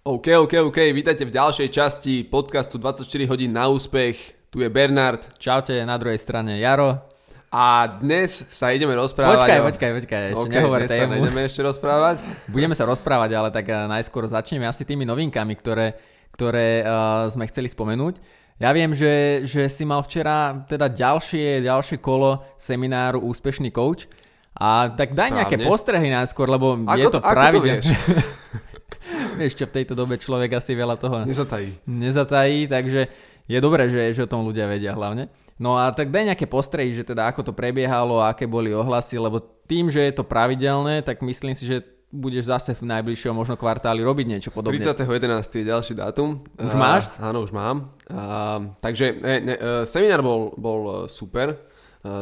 OK, 0.00 0.32
OK, 0.32 0.54
OK, 0.64 0.96
vítajte 0.96 1.28
v 1.28 1.36
ďalšej 1.36 1.68
časti 1.68 2.24
podcastu 2.24 2.80
24 2.80 3.04
hodín 3.28 3.52
na 3.52 3.68
úspech. 3.68 4.32
Tu 4.48 4.64
je 4.64 4.68
Bernard 4.72 5.20
Čaute, 5.36 5.76
na 5.84 6.00
druhej 6.00 6.16
strane 6.16 6.56
Jaro. 6.56 7.04
a 7.52 7.84
dnes 8.00 8.48
sa 8.48 8.72
ideme 8.72 8.96
rozprávať 8.96 9.44
Počkaj, 9.44 9.60
o... 9.60 9.64
počkaj, 9.68 9.90
počkaj, 10.00 10.22
ešte 10.32 10.40
OK, 10.40 10.52
nehovor 10.56 10.80
dnes 10.80 10.88
sa 10.88 11.04
tému. 11.04 11.12
nejdeme 11.20 11.42
ešte 11.44 11.60
rozprávať. 11.60 12.16
Budeme 12.56 12.72
sa 12.72 12.88
rozprávať, 12.88 13.30
ale 13.36 13.48
tak 13.52 13.68
eh, 13.68 13.76
najskôr 13.76 14.24
začneme 14.24 14.64
asi 14.64 14.88
tými 14.88 15.04
novinkami, 15.04 15.52
ktoré, 15.60 15.92
ktoré 16.32 16.80
uh, 16.80 17.28
sme 17.28 17.44
chceli 17.52 17.68
spomenúť. 17.68 18.24
Ja 18.56 18.72
viem, 18.72 18.96
že, 18.96 19.44
že 19.44 19.68
si 19.68 19.84
mal 19.84 20.00
včera 20.00 20.64
teda 20.64 20.88
ďalšie, 20.88 21.60
ďalšie 21.60 22.00
kolo 22.00 22.40
semináru 22.56 23.20
Úspešný 23.20 23.68
coach. 23.68 24.08
A 24.56 24.96
tak 24.96 25.12
daj 25.12 25.28
Správne. 25.28 25.36
nejaké 25.44 25.56
postrehy 25.60 26.08
najskôr, 26.08 26.48
lebo 26.48 26.80
je 26.88 27.04
Ako 27.04 27.08
to 27.12 27.12
to, 27.12 27.20
to 27.20 27.28
pravidelné. 27.36 27.84
čo, 29.58 29.64
v 29.66 29.74
tejto 29.74 29.96
dobe 29.96 30.20
človek 30.20 30.56
asi 30.56 30.76
veľa 30.76 30.96
toho 31.00 31.24
Nezatají. 31.24 31.84
nezatají, 31.88 32.68
takže 32.68 33.08
je 33.50 33.58
dobré, 33.58 33.90
že, 33.90 34.14
že 34.14 34.24
o 34.24 34.30
tom 34.30 34.46
ľudia 34.46 34.70
vedia 34.70 34.94
hlavne. 34.94 35.26
No 35.58 35.74
a 35.76 35.90
tak 35.90 36.14
daj 36.14 36.32
nejaké 36.32 36.46
postrehy, 36.46 36.94
že 36.94 37.02
teda 37.02 37.28
ako 37.28 37.50
to 37.50 37.52
prebiehalo, 37.52 38.22
aké 38.22 38.46
boli 38.46 38.70
ohlasy, 38.70 39.18
lebo 39.18 39.42
tým, 39.66 39.90
že 39.90 40.00
je 40.06 40.14
to 40.14 40.24
pravidelné, 40.24 41.02
tak 41.02 41.20
myslím 41.20 41.52
si, 41.58 41.66
že 41.66 41.82
budeš 42.10 42.50
zase 42.50 42.74
v 42.74 42.90
najbližšom 42.90 43.34
možno 43.34 43.54
kvartáli 43.54 44.02
robiť 44.02 44.26
niečo 44.26 44.50
podobné. 44.50 44.82
30.11. 44.82 45.62
je 45.62 45.64
ďalší 45.66 45.94
dátum. 45.94 46.42
Už 46.58 46.74
máš? 46.74 47.06
Áno, 47.22 47.46
už 47.46 47.54
mám. 47.54 47.94
A, 48.10 48.58
takže 48.82 49.14
ne, 49.22 49.36
ne, 49.46 49.54
e, 49.54 49.86
seminár 49.86 50.18
bol, 50.18 50.50
bol 50.58 50.80
e, 50.82 50.92
super, 51.06 51.54
e, 51.54 51.56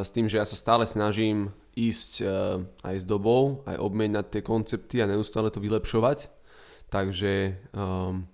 s 0.05 0.13
tým, 0.13 0.29
že 0.29 0.37
ja 0.37 0.45
sa 0.45 0.57
stále 0.61 0.85
snažím 0.85 1.49
ísť 1.73 2.13
e, 2.21 2.25
aj 2.85 2.97
s 3.01 3.05
dobou, 3.09 3.65
aj 3.65 3.81
obmieňať 3.81 4.27
tie 4.29 4.43
koncepty 4.45 5.01
a 5.01 5.09
neustále 5.09 5.49
to 5.49 5.57
vylepšovať. 5.57 6.29
Takže 6.89 7.57
um, 7.77 8.25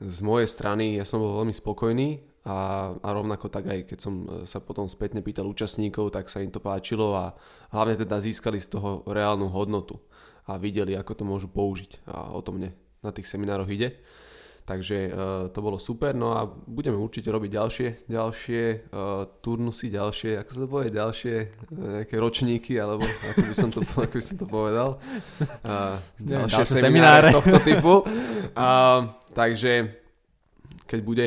z 0.00 0.18
mojej 0.24 0.48
strany 0.48 0.96
ja 0.98 1.04
som 1.04 1.20
bol 1.20 1.40
veľmi 1.40 1.54
spokojný 1.54 2.24
a, 2.44 2.92
a 2.92 3.08
rovnako 3.12 3.48
tak 3.48 3.64
aj 3.72 3.80
keď 3.88 3.98
som 4.00 4.14
e, 4.28 4.44
sa 4.44 4.60
potom 4.60 4.84
spätne 4.84 5.24
pýtal 5.24 5.48
účastníkov, 5.48 6.12
tak 6.12 6.28
sa 6.28 6.44
im 6.44 6.52
to 6.52 6.60
páčilo 6.60 7.16
a 7.16 7.32
hlavne 7.72 7.96
teda 7.96 8.20
získali 8.20 8.60
z 8.60 8.76
toho 8.76 9.00
reálnu 9.08 9.48
hodnotu 9.48 9.96
a 10.44 10.60
videli, 10.60 10.92
ako 10.92 11.12
to 11.16 11.24
môžu 11.24 11.48
použiť 11.48 12.04
a 12.04 12.36
o 12.36 12.40
to 12.44 12.52
mne 12.52 12.76
na 13.00 13.10
tých 13.16 13.28
seminároch 13.28 13.68
ide. 13.72 13.96
Takže 14.64 14.96
e, 14.96 15.10
to 15.52 15.60
bolo 15.60 15.76
super, 15.76 16.16
no 16.16 16.32
a 16.32 16.48
budeme 16.48 16.96
určite 16.96 17.28
robiť 17.28 17.50
ďalšie, 17.52 17.88
ďalšie 18.08 18.62
e, 18.64 18.76
turnusy, 19.44 19.92
ďalšie, 19.92 20.40
ako 20.40 20.50
sa 20.56 20.58
to 20.64 20.68
povie, 20.72 20.88
ďalšie 20.88 21.36
e, 21.36 21.46
nejaké 22.00 22.16
ročníky, 22.16 22.80
alebo 22.80 23.04
ako 23.04 23.44
by 23.44 23.54
som 23.54 23.68
to, 23.68 23.84
ako 24.08 24.16
by 24.16 24.24
som 24.24 24.36
to 24.40 24.46
povedal. 24.48 24.96
Ďalšie 26.16 26.64
semináre 26.64 27.28
semináre. 27.28 27.28
tohto 27.36 27.58
typu. 27.60 27.94
A, 28.56 28.68
takže 29.36 30.00
keď 30.88 31.00
bude 31.04 31.26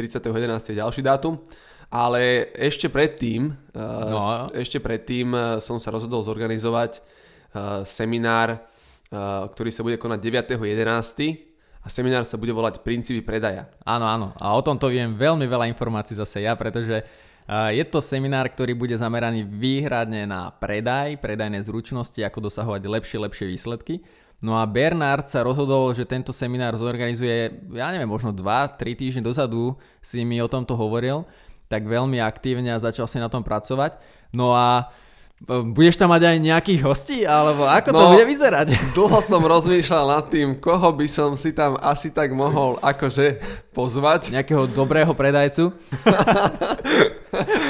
30.11. 0.00 0.72
je 0.72 0.80
ďalší 0.80 1.04
dátum, 1.04 1.36
ale 1.92 2.48
ešte 2.56 2.88
predtým, 2.88 3.52
No. 3.76 4.48
ešte 4.56 4.80
predtým 4.80 5.58
som 5.58 5.76
sa 5.82 5.90
rozhodol 5.90 6.22
zorganizovať 6.22 7.02
seminár, 7.82 8.62
ktorý 9.50 9.70
sa 9.74 9.82
bude 9.82 9.98
konať 9.98 10.46
9.11. 10.54 11.49
A 11.80 11.88
seminár 11.88 12.28
sa 12.28 12.36
bude 12.36 12.52
volať 12.52 12.84
Princípy 12.84 13.24
predaja. 13.24 13.72
Áno, 13.88 14.04
áno. 14.04 14.26
A 14.36 14.52
o 14.52 14.60
tomto 14.60 14.92
viem 14.92 15.16
veľmi 15.16 15.48
veľa 15.48 15.64
informácií 15.72 16.12
zase 16.12 16.44
ja, 16.44 16.52
pretože 16.52 17.00
je 17.50 17.84
to 17.88 18.04
seminár, 18.04 18.46
ktorý 18.46 18.76
bude 18.76 18.94
zameraný 18.94 19.42
výhradne 19.42 20.28
na 20.28 20.52
predaj, 20.54 21.18
predajné 21.18 21.64
zručnosti, 21.66 22.20
ako 22.22 22.46
dosahovať 22.46 22.84
lepšie, 22.84 23.18
lepšie 23.26 23.46
výsledky. 23.48 24.04
No 24.40 24.56
a 24.56 24.64
Bernard 24.64 25.28
sa 25.28 25.44
rozhodol, 25.44 25.92
že 25.92 26.08
tento 26.08 26.32
seminár 26.32 26.72
zorganizuje, 26.78 27.68
ja 27.74 27.92
neviem, 27.92 28.08
možno 28.08 28.32
2-3 28.32 28.96
týždne 28.96 29.22
dozadu 29.26 29.76
si 30.00 30.24
mi 30.24 30.40
o 30.40 30.48
tomto 30.48 30.76
hovoril, 30.76 31.28
tak 31.68 31.84
veľmi 31.84 32.20
aktívne 32.22 32.72
a 32.72 32.80
začal 32.80 33.04
si 33.04 33.20
na 33.20 33.28
tom 33.28 33.44
pracovať. 33.44 34.00
No 34.32 34.56
a 34.56 34.94
budeš 35.42 35.96
tam 35.96 36.08
mať 36.08 36.26
aj 36.26 36.36
nejakých 36.38 36.80
hostí, 36.80 37.24
alebo 37.24 37.64
ako 37.64 37.90
to 37.90 37.96
No. 37.96 38.08
bude 38.12 38.24
vyzerať? 38.24 38.66
Dlho 38.96 39.18
som 39.18 39.40
rozmýšľal 39.40 40.04
nad 40.06 40.24
tým, 40.28 40.54
koho 40.54 40.92
by 40.92 41.04
som 41.04 41.34
si 41.34 41.50
tam 41.50 41.74
asi 41.76 42.08
tak 42.08 42.30
mohol 42.30 42.76
akože 42.78 43.40
pozvať. 43.70 44.30
Nejakého 44.30 44.66
dobrého 44.66 45.10
predajcu? 45.10 45.72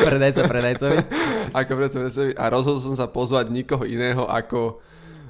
Predajca 0.02 0.40
predajcovi? 0.42 0.96
Ako 1.52 1.70
predsedovi. 1.76 2.30
A 2.34 2.48
rozhodol 2.48 2.80
som 2.80 2.94
sa 2.94 3.06
pozvať 3.06 3.50
nikoho 3.50 3.84
iného 3.84 4.24
ako 4.24 4.78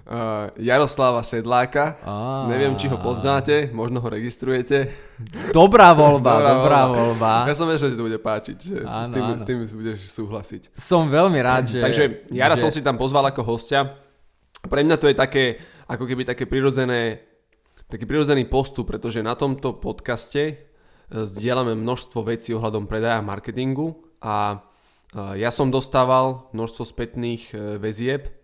uh, 0.06 0.48
Jaroslava 0.56 1.20
Sedláka. 1.22 2.00
Á. 2.00 2.46
Neviem, 2.48 2.74
či 2.80 2.88
ho 2.88 2.96
poznáte, 2.96 3.68
možno 3.74 4.00
ho 4.00 4.08
registrujete. 4.08 4.88
Dobrá 5.52 5.92
voľba, 5.92 6.40
dobrá, 6.40 6.80
voľba. 6.88 7.32
Ja 7.44 7.54
som 7.58 7.68
vedel, 7.68 7.84
že 7.84 7.88
ti 7.92 7.98
to 8.00 8.06
bude 8.08 8.20
páčiť, 8.20 8.56
že 8.58 8.76
Áno, 8.86 9.06
s, 9.06 9.10
tým, 9.12 9.24
áno. 9.24 9.36
s 9.36 9.44
tým 9.44 9.58
budeš 9.64 10.00
súhlasiť. 10.08 10.62
Som 10.78 11.12
veľmi 11.12 11.40
rád, 11.44 11.68
že... 11.68 11.80
Takže 11.84 12.04
Jara 12.32 12.56
že, 12.56 12.62
som 12.64 12.70
si 12.72 12.80
tam 12.80 12.96
pozval 12.96 13.28
ako 13.28 13.44
hostia. 13.44 14.00
Pre 14.64 14.80
mňa 14.80 14.96
to 14.96 15.08
je 15.08 15.16
také, 15.16 15.44
ako 15.88 16.04
keby 16.08 16.24
také 16.24 16.44
prirodzené, 16.48 17.20
taký 17.88 18.04
prirodzený 18.08 18.48
postup, 18.48 18.88
pretože 18.88 19.20
na 19.24 19.36
tomto 19.36 19.76
podcaste 19.80 20.42
e, 20.48 20.54
zdieľame 21.08 21.76
množstvo 21.76 22.24
vecí 22.28 22.52
ohľadom 22.52 22.84
predaja 22.84 23.20
a 23.20 23.24
marketingu 23.24 23.96
a 24.20 24.60
e, 25.12 25.40
ja 25.40 25.48
som 25.48 25.72
dostával 25.72 26.52
množstvo 26.52 26.82
spätných 26.84 27.56
väzieb, 27.80 28.39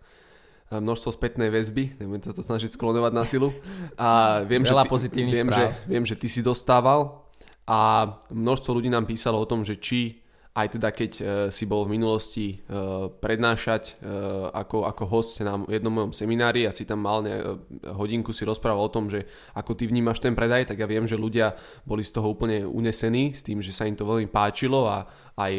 množstvo 0.67 1.15
spätnej 1.15 1.47
väzby, 1.47 1.95
nebudem 1.95 2.27
sa 2.27 2.35
to 2.35 2.43
snažiť 2.43 2.75
sklonovať 2.75 3.11
na 3.15 3.23
silu. 3.23 3.55
A 3.95 4.41
viem, 4.43 4.67
Veľa 4.67 4.83
že 4.83 5.07
ty, 5.07 5.23
viem, 5.23 5.47
správ. 5.47 5.55
že, 5.55 5.65
viem, 5.87 6.03
že 6.03 6.15
ty 6.19 6.27
si 6.27 6.43
dostával 6.43 7.23
a 7.63 8.11
množstvo 8.31 8.75
ľudí 8.75 8.91
nám 8.91 9.07
písalo 9.07 9.39
o 9.39 9.47
tom, 9.47 9.63
že 9.63 9.79
či 9.79 10.23
aj 10.57 10.67
teda 10.73 10.89
keď 10.89 11.11
e, 11.13 11.23
si 11.53 11.69
bol 11.69 11.85
v 11.85 11.93
minulosti 12.01 12.47
e, 12.49 12.73
prednášať 13.13 14.01
e, 14.01 14.09
ako, 14.57 14.89
ako 14.89 15.03
host 15.05 15.37
na 15.45 15.61
jednom 15.69 15.93
mojom 15.93 16.17
seminári 16.17 16.65
a 16.65 16.73
si 16.73 16.81
tam 16.81 17.05
mal 17.05 17.21
ne, 17.21 17.37
hodinku 17.93 18.33
si 18.33 18.41
rozprával 18.41 18.81
o 18.81 18.89
tom, 18.89 19.05
že 19.05 19.29
ako 19.53 19.77
ty 19.77 19.85
vnímaš 19.85 20.17
ten 20.17 20.33
predaj, 20.33 20.73
tak 20.73 20.81
ja 20.81 20.89
viem, 20.89 21.05
že 21.05 21.13
ľudia 21.13 21.53
boli 21.85 22.01
z 22.01 22.09
toho 22.09 22.33
úplne 22.33 22.65
unesení 22.65 23.37
s 23.37 23.45
tým, 23.45 23.61
že 23.61 23.69
sa 23.69 23.85
im 23.85 23.93
to 23.93 24.01
veľmi 24.01 24.25
páčilo 24.33 24.89
a 24.89 25.05
aj 25.37 25.53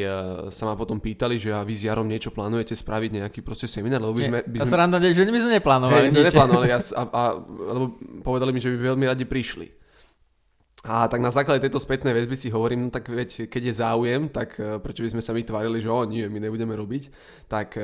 sa 0.50 0.66
ma 0.66 0.74
potom 0.74 0.98
pýtali, 0.98 1.38
že 1.38 1.54
a 1.54 1.62
vy 1.62 1.78
s 1.78 1.86
Jarom 1.86 2.10
niečo 2.10 2.34
plánujete 2.34 2.74
spraviť 2.74 3.22
nejaký 3.22 3.46
proste 3.46 3.70
seminár, 3.70 4.02
lebo 4.02 4.18
by 4.18 4.26
sme, 4.26 4.40
by 4.42 4.56
sme 4.58 4.72
sa 4.74 4.78
randa, 4.82 4.98
že 4.98 5.22
my 5.22 5.38
sme 5.38 5.38
Hej, 5.38 5.38
my 5.38 5.54
neplánovali 5.62 6.06
sme 6.10 6.26
neplánovali, 6.26 6.68
s- 6.74 6.90
a, 6.98 7.02
a, 7.06 7.22
lebo 7.46 7.94
povedali 8.26 8.50
mi, 8.50 8.58
že 8.58 8.74
by 8.74 8.90
veľmi 8.90 9.06
radi 9.06 9.22
prišli. 9.22 9.77
A 10.86 11.10
tak 11.10 11.18
na 11.18 11.34
základe 11.34 11.58
tejto 11.58 11.82
spätnej 11.82 12.14
väzby 12.14 12.38
si 12.38 12.48
hovorím, 12.54 12.86
no 12.86 12.90
tak 12.94 13.10
veď, 13.10 13.50
keď 13.50 13.62
je 13.66 13.74
záujem, 13.82 14.30
tak 14.30 14.54
eh, 14.62 14.78
prečo 14.78 15.02
by 15.02 15.10
sme 15.10 15.22
sa 15.22 15.34
my 15.34 15.42
tvárili, 15.42 15.82
že 15.82 15.90
o 15.90 16.06
nie, 16.06 16.30
my 16.30 16.38
nebudeme 16.38 16.70
robiť. 16.78 17.10
Tak 17.50 17.68
um, 17.74 17.82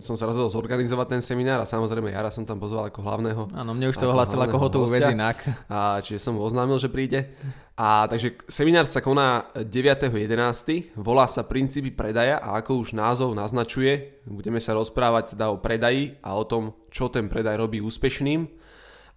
som 0.00 0.16
sa 0.16 0.24
rozhodol 0.24 0.48
zorganizovať 0.48 1.18
ten 1.18 1.22
seminár 1.22 1.60
a 1.60 1.68
samozrejme 1.68 2.14
Jara 2.14 2.32
som 2.32 2.48
tam 2.48 2.56
pozval 2.56 2.88
ako 2.88 3.04
hlavného. 3.04 3.42
Áno, 3.52 3.76
mne 3.76 3.92
už 3.92 4.00
to 4.00 4.08
Ako 4.08 4.14
ohlasil 4.16 4.40
ako 4.40 4.56
hotovú 4.56 4.86
vec 4.88 5.04
inak. 5.04 5.36
A 5.68 6.00
čiže 6.00 6.22
som 6.22 6.38
mu 6.38 6.40
oznámil, 6.40 6.80
že 6.80 6.88
príde. 6.88 7.28
A 7.76 8.08
takže 8.08 8.40
seminár 8.48 8.88
sa 8.88 9.04
koná 9.04 9.52
9.11. 9.52 10.96
Volá 10.96 11.28
sa 11.28 11.44
Princípy 11.44 11.92
predaja 11.92 12.40
a 12.40 12.56
ako 12.56 12.86
už 12.86 12.96
názov 12.96 13.36
naznačuje, 13.36 14.22
budeme 14.24 14.62
sa 14.62 14.78
rozprávať 14.78 15.36
teda 15.36 15.52
o 15.52 15.60
predaji 15.60 16.16
a 16.24 16.38
o 16.38 16.44
tom, 16.46 16.72
čo 16.88 17.12
ten 17.12 17.28
predaj 17.28 17.60
robí 17.60 17.82
úspešným 17.82 18.46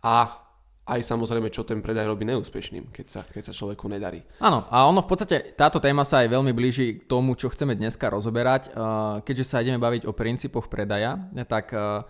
a 0.04 0.43
aj 0.84 1.00
samozrejme, 1.00 1.48
čo 1.48 1.64
ten 1.64 1.80
predaj 1.80 2.04
robí 2.04 2.28
neúspešným, 2.28 2.92
keď 2.92 3.06
sa, 3.08 3.22
keď 3.24 3.52
sa 3.52 3.54
človeku 3.56 3.88
nedarí. 3.88 4.20
Áno, 4.44 4.68
a 4.68 4.84
ono 4.84 5.00
v 5.00 5.08
podstate, 5.08 5.56
táto 5.56 5.80
téma 5.80 6.04
sa 6.04 6.20
aj 6.20 6.36
veľmi 6.36 6.52
blíži 6.52 7.00
k 7.00 7.08
tomu, 7.08 7.40
čo 7.40 7.48
chceme 7.48 7.72
dneska 7.72 8.12
rozoberať. 8.12 8.76
Uh, 8.76 9.24
Keďže 9.24 9.46
sa 9.48 9.64
ideme 9.64 9.80
baviť 9.80 10.04
o 10.04 10.12
princípoch 10.12 10.68
predaja, 10.68 11.16
tak 11.48 11.72
uh, 11.72 12.04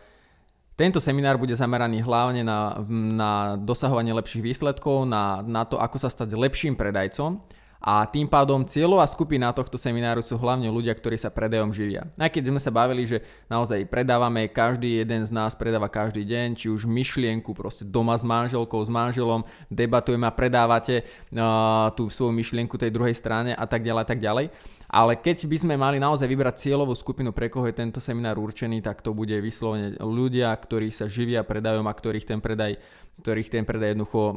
tento 0.74 0.98
seminár 0.98 1.38
bude 1.38 1.54
zameraný 1.54 2.02
hlavne 2.02 2.42
na, 2.42 2.82
na 2.90 3.32
dosahovanie 3.62 4.10
lepších 4.10 4.42
výsledkov, 4.42 5.06
na, 5.06 5.46
na 5.46 5.70
to, 5.70 5.78
ako 5.78 6.02
sa 6.02 6.10
stať 6.10 6.34
lepším 6.34 6.74
predajcom. 6.74 7.46
A 7.84 8.08
tým 8.08 8.32
pádom 8.32 8.64
cieľová 8.64 9.04
skupina 9.04 9.52
tohto 9.52 9.76
semináru 9.76 10.24
sú 10.24 10.40
hlavne 10.40 10.72
ľudia, 10.72 10.96
ktorí 10.96 11.20
sa 11.20 11.28
predajom 11.28 11.76
živia. 11.76 12.08
Aj 12.16 12.32
keď 12.32 12.48
sme 12.48 12.60
sa 12.64 12.72
bavili, 12.72 13.04
že 13.04 13.20
naozaj 13.52 13.92
predávame, 13.92 14.48
každý 14.48 15.04
jeden 15.04 15.28
z 15.28 15.36
nás 15.36 15.52
predáva 15.52 15.92
každý 15.92 16.24
deň, 16.24 16.56
či 16.56 16.72
už 16.72 16.88
myšlienku 16.88 17.52
proste 17.52 17.84
doma 17.84 18.16
s 18.16 18.24
manželkou, 18.24 18.80
s 18.80 18.88
manželom, 18.88 19.44
debatujeme 19.68 20.24
a 20.24 20.32
predávate 20.32 21.04
uh, 21.04 21.92
tú 21.92 22.08
svoju 22.08 22.32
myšlienku 22.32 22.80
tej 22.80 22.88
druhej 22.88 23.20
strane 23.20 23.52
a 23.52 23.68
tak 23.68 23.84
ďalej 23.84 24.02
a 24.02 24.08
tak 24.08 24.24
ďalej. 24.24 24.48
Ale 24.88 25.20
keď 25.20 25.44
by 25.44 25.58
sme 25.60 25.76
mali 25.76 26.00
naozaj 26.00 26.30
vybrať 26.30 26.70
cieľovú 26.70 26.96
skupinu, 26.96 27.36
pre 27.36 27.52
koho 27.52 27.68
je 27.68 27.76
tento 27.76 28.00
seminár 28.00 28.40
určený, 28.40 28.80
tak 28.80 29.04
to 29.04 29.12
bude 29.12 29.36
vyslovene 29.44 30.00
ľudia, 30.00 30.56
ktorí 30.56 30.88
sa 30.88 31.12
živia 31.12 31.44
predajom 31.44 31.84
a 31.84 31.92
ktorých 31.92 32.30
ten 32.30 32.40
predaj, 32.40 32.80
ktorých 33.20 33.52
ten 33.52 33.68
predaj 33.68 33.92
jednoducho 33.92 34.32
uh, 34.32 34.36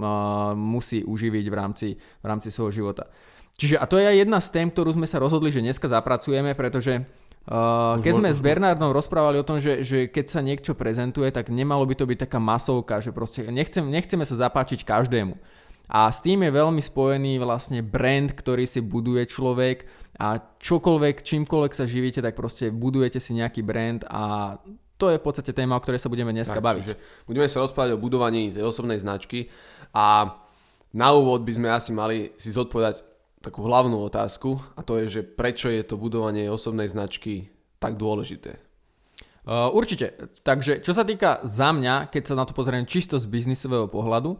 musí 0.58 1.06
uživiť 1.06 1.46
v 1.46 1.54
rámci, 1.54 1.88
v 1.94 2.26
rámci 2.26 2.50
svojho 2.50 2.74
života. 2.74 3.06
Čiže 3.56 3.80
a 3.80 3.84
to 3.88 3.96
je 3.96 4.06
aj 4.06 4.16
jedna 4.20 4.38
z 4.40 4.48
tém, 4.52 4.68
ktorú 4.68 4.92
sme 4.92 5.08
sa 5.08 5.16
rozhodli, 5.16 5.48
že 5.48 5.64
dneska 5.64 5.88
zapracujeme, 5.88 6.52
pretože 6.52 7.04
Uh, 7.46 8.02
keď 8.02 8.12
sme 8.18 8.30
s 8.34 8.42
Bernardom 8.42 8.90
rozprávali 8.90 9.38
o 9.38 9.46
tom, 9.46 9.62
že, 9.62 9.86
že 9.86 10.10
keď 10.10 10.26
sa 10.26 10.42
niečo 10.42 10.74
prezentuje, 10.74 11.30
tak 11.30 11.46
nemalo 11.46 11.86
by 11.86 11.94
to 11.94 12.02
byť 12.02 12.26
taká 12.26 12.42
masovka, 12.42 12.98
že 12.98 13.14
proste 13.14 13.46
nechcem, 13.46 13.86
nechceme 13.86 14.26
sa 14.26 14.50
zapáčiť 14.50 14.82
každému. 14.82 15.38
A 15.86 16.10
s 16.10 16.18
tým 16.26 16.42
je 16.42 16.50
veľmi 16.50 16.82
spojený 16.82 17.38
vlastne 17.38 17.86
brand, 17.86 18.34
ktorý 18.34 18.66
si 18.66 18.82
buduje 18.82 19.30
človek 19.30 19.86
a 20.18 20.42
čokoľvek, 20.58 21.22
čímkoľvek 21.22 21.70
sa 21.70 21.86
živíte, 21.86 22.18
tak 22.18 22.34
proste 22.34 22.74
budujete 22.74 23.22
si 23.22 23.38
nejaký 23.38 23.62
brand 23.62 24.02
a 24.10 24.58
to 24.98 25.14
je 25.14 25.20
v 25.20 25.24
podstate 25.30 25.54
téma, 25.54 25.78
o 25.78 25.82
ktorej 25.86 26.02
sa 26.02 26.10
budeme 26.10 26.34
dneska 26.34 26.58
tak, 26.58 26.66
baviť. 26.66 26.86
budeme 27.30 27.46
sa 27.46 27.62
rozprávať 27.62 27.94
o 27.94 28.02
budovaní 28.02 28.50
tej 28.50 28.66
osobnej 28.66 28.98
značky 28.98 29.46
a 29.94 30.34
na 30.90 31.08
úvod 31.14 31.46
by 31.46 31.52
sme 31.54 31.68
asi 31.70 31.94
mali 31.94 32.34
si 32.34 32.50
zodpovedať 32.50 33.15
takú 33.46 33.62
hlavnú 33.62 34.02
otázku 34.02 34.58
a 34.74 34.82
to 34.82 34.98
je, 34.98 35.06
že 35.06 35.20
prečo 35.22 35.70
je 35.70 35.86
to 35.86 35.94
budovanie 35.94 36.50
osobnej 36.50 36.90
značky 36.90 37.54
tak 37.78 37.94
dôležité? 37.94 38.58
Uh, 39.46 39.70
určite. 39.70 40.18
Takže 40.42 40.82
čo 40.82 40.90
sa 40.90 41.06
týka 41.06 41.38
za 41.46 41.70
mňa, 41.70 42.10
keď 42.10 42.22
sa 42.26 42.34
na 42.34 42.42
to 42.42 42.50
pozriem 42.50 42.82
čisto 42.82 43.14
z 43.14 43.30
biznisového 43.30 43.86
pohľadu, 43.86 44.34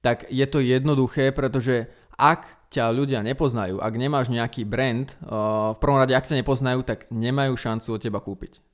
tak 0.00 0.24
je 0.32 0.46
to 0.48 0.64
jednoduché, 0.64 1.36
pretože 1.36 1.92
ak 2.16 2.72
ťa 2.72 2.88
ľudia 2.88 3.20
nepoznajú, 3.20 3.76
ak 3.76 3.94
nemáš 4.00 4.32
nejaký 4.32 4.64
brand, 4.64 5.12
uh, 5.20 5.76
v 5.76 5.78
prvom 5.84 6.00
rade 6.00 6.16
ak 6.16 6.32
ťa 6.32 6.40
nepoznajú, 6.40 6.80
tak 6.80 7.04
nemajú 7.12 7.52
šancu 7.60 7.88
od 7.92 8.00
teba 8.00 8.24
kúpiť. 8.24 8.64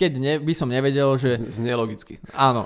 Keď 0.00 0.12
ne, 0.16 0.40
by 0.40 0.54
som 0.56 0.72
nevedel, 0.72 1.20
že... 1.20 1.36
Znie 1.36 1.76
logicky. 1.76 2.16
Áno, 2.32 2.64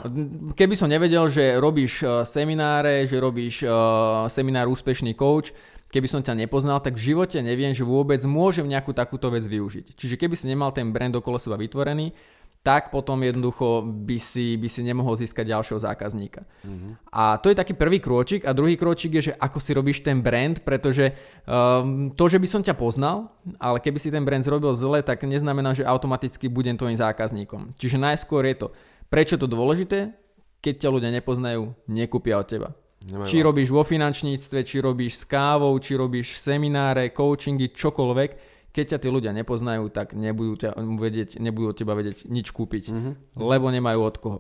keby 0.55 0.79
som 0.79 0.87
nevedel, 0.87 1.27
že 1.27 1.59
robíš 1.59 2.07
uh, 2.07 2.23
semináre, 2.23 3.03
že 3.11 3.19
robíš 3.19 3.67
uh, 3.67 4.31
seminár 4.31 4.71
Úspešný 4.71 5.19
coach, 5.19 5.51
keby 5.89 6.09
som 6.09 6.21
ťa 6.21 6.37
nepoznal, 6.37 6.81
tak 6.85 6.97
v 6.97 7.13
živote 7.13 7.41
neviem, 7.41 7.73
že 7.73 7.85
vôbec 7.85 8.21
môžem 8.29 8.69
nejakú 8.69 8.93
takúto 8.93 9.33
vec 9.33 9.45
využiť. 9.45 9.97
Čiže 9.97 10.21
keby 10.21 10.35
si 10.37 10.49
nemal 10.49 10.73
ten 10.73 10.93
brand 10.93 11.13
okolo 11.17 11.41
seba 11.41 11.57
vytvorený, 11.57 12.13
tak 12.59 12.91
potom 12.91 13.23
jednoducho 13.23 13.87
by 13.87 14.19
si, 14.19 14.59
by 14.59 14.69
si 14.69 14.83
nemohol 14.83 15.15
získať 15.15 15.57
ďalšieho 15.57 15.79
zákazníka. 15.79 16.43
Mm-hmm. 16.43 16.93
A 17.15 17.39
to 17.39 17.49
je 17.49 17.57
taký 17.57 17.73
prvý 17.73 18.03
krôčik. 18.03 18.45
A 18.45 18.53
druhý 18.53 18.75
krôčik 18.75 19.15
je, 19.15 19.31
že 19.31 19.37
ako 19.39 19.59
si 19.63 19.71
robíš 19.73 20.03
ten 20.03 20.19
brand, 20.21 20.59
pretože 20.67 21.15
um, 21.47 22.11
to, 22.13 22.25
že 22.27 22.37
by 22.37 22.49
som 22.51 22.61
ťa 22.61 22.75
poznal, 22.75 23.31
ale 23.63 23.79
keby 23.79 24.03
si 24.03 24.11
ten 24.11 24.27
brand 24.27 24.43
zrobil 24.43 24.75
zle, 24.75 25.01
tak 25.07 25.23
neznamená, 25.23 25.73
že 25.73 25.87
automaticky 25.87 26.51
budem 26.51 26.75
tvojim 26.75 26.99
zákazníkom. 26.99 27.79
Čiže 27.79 27.97
najskôr 27.97 28.43
je 28.51 28.67
to, 28.67 28.69
prečo 29.07 29.39
to 29.39 29.47
dôležité, 29.47 30.13
keď 30.59 30.75
ťa 30.83 30.89
ľudia 30.91 31.11
nepoznajú, 31.15 31.73
nekúpia 31.87 32.43
od 32.43 32.47
teba. 32.51 32.69
Nemajú 33.07 33.31
či 33.31 33.39
robíš 33.47 33.71
vo 33.71 33.87
finančníctve, 33.87 34.59
či 34.67 34.83
robíš 34.83 35.23
s 35.23 35.25
kávou, 35.25 35.71
či 35.79 35.95
robíš 35.95 36.43
semináre, 36.43 37.15
coachingy, 37.15 37.71
čokoľvek, 37.71 38.31
keď 38.75 38.85
ťa 38.95 38.99
tí 38.99 39.09
ľudia 39.09 39.33
nepoznajú, 39.33 39.87
tak 39.95 40.19
nebudú, 40.19 40.59
ťa 40.59 40.75
vedieť, 40.77 41.31
nebudú 41.39 41.73
od 41.73 41.77
teba 41.79 41.95
vedieť 41.95 42.27
nič 42.27 42.51
kúpiť, 42.51 42.91
mm-hmm. 42.91 43.15
lebo 43.39 43.71
nemajú 43.71 44.01
od 44.03 44.17
koho. 44.19 44.39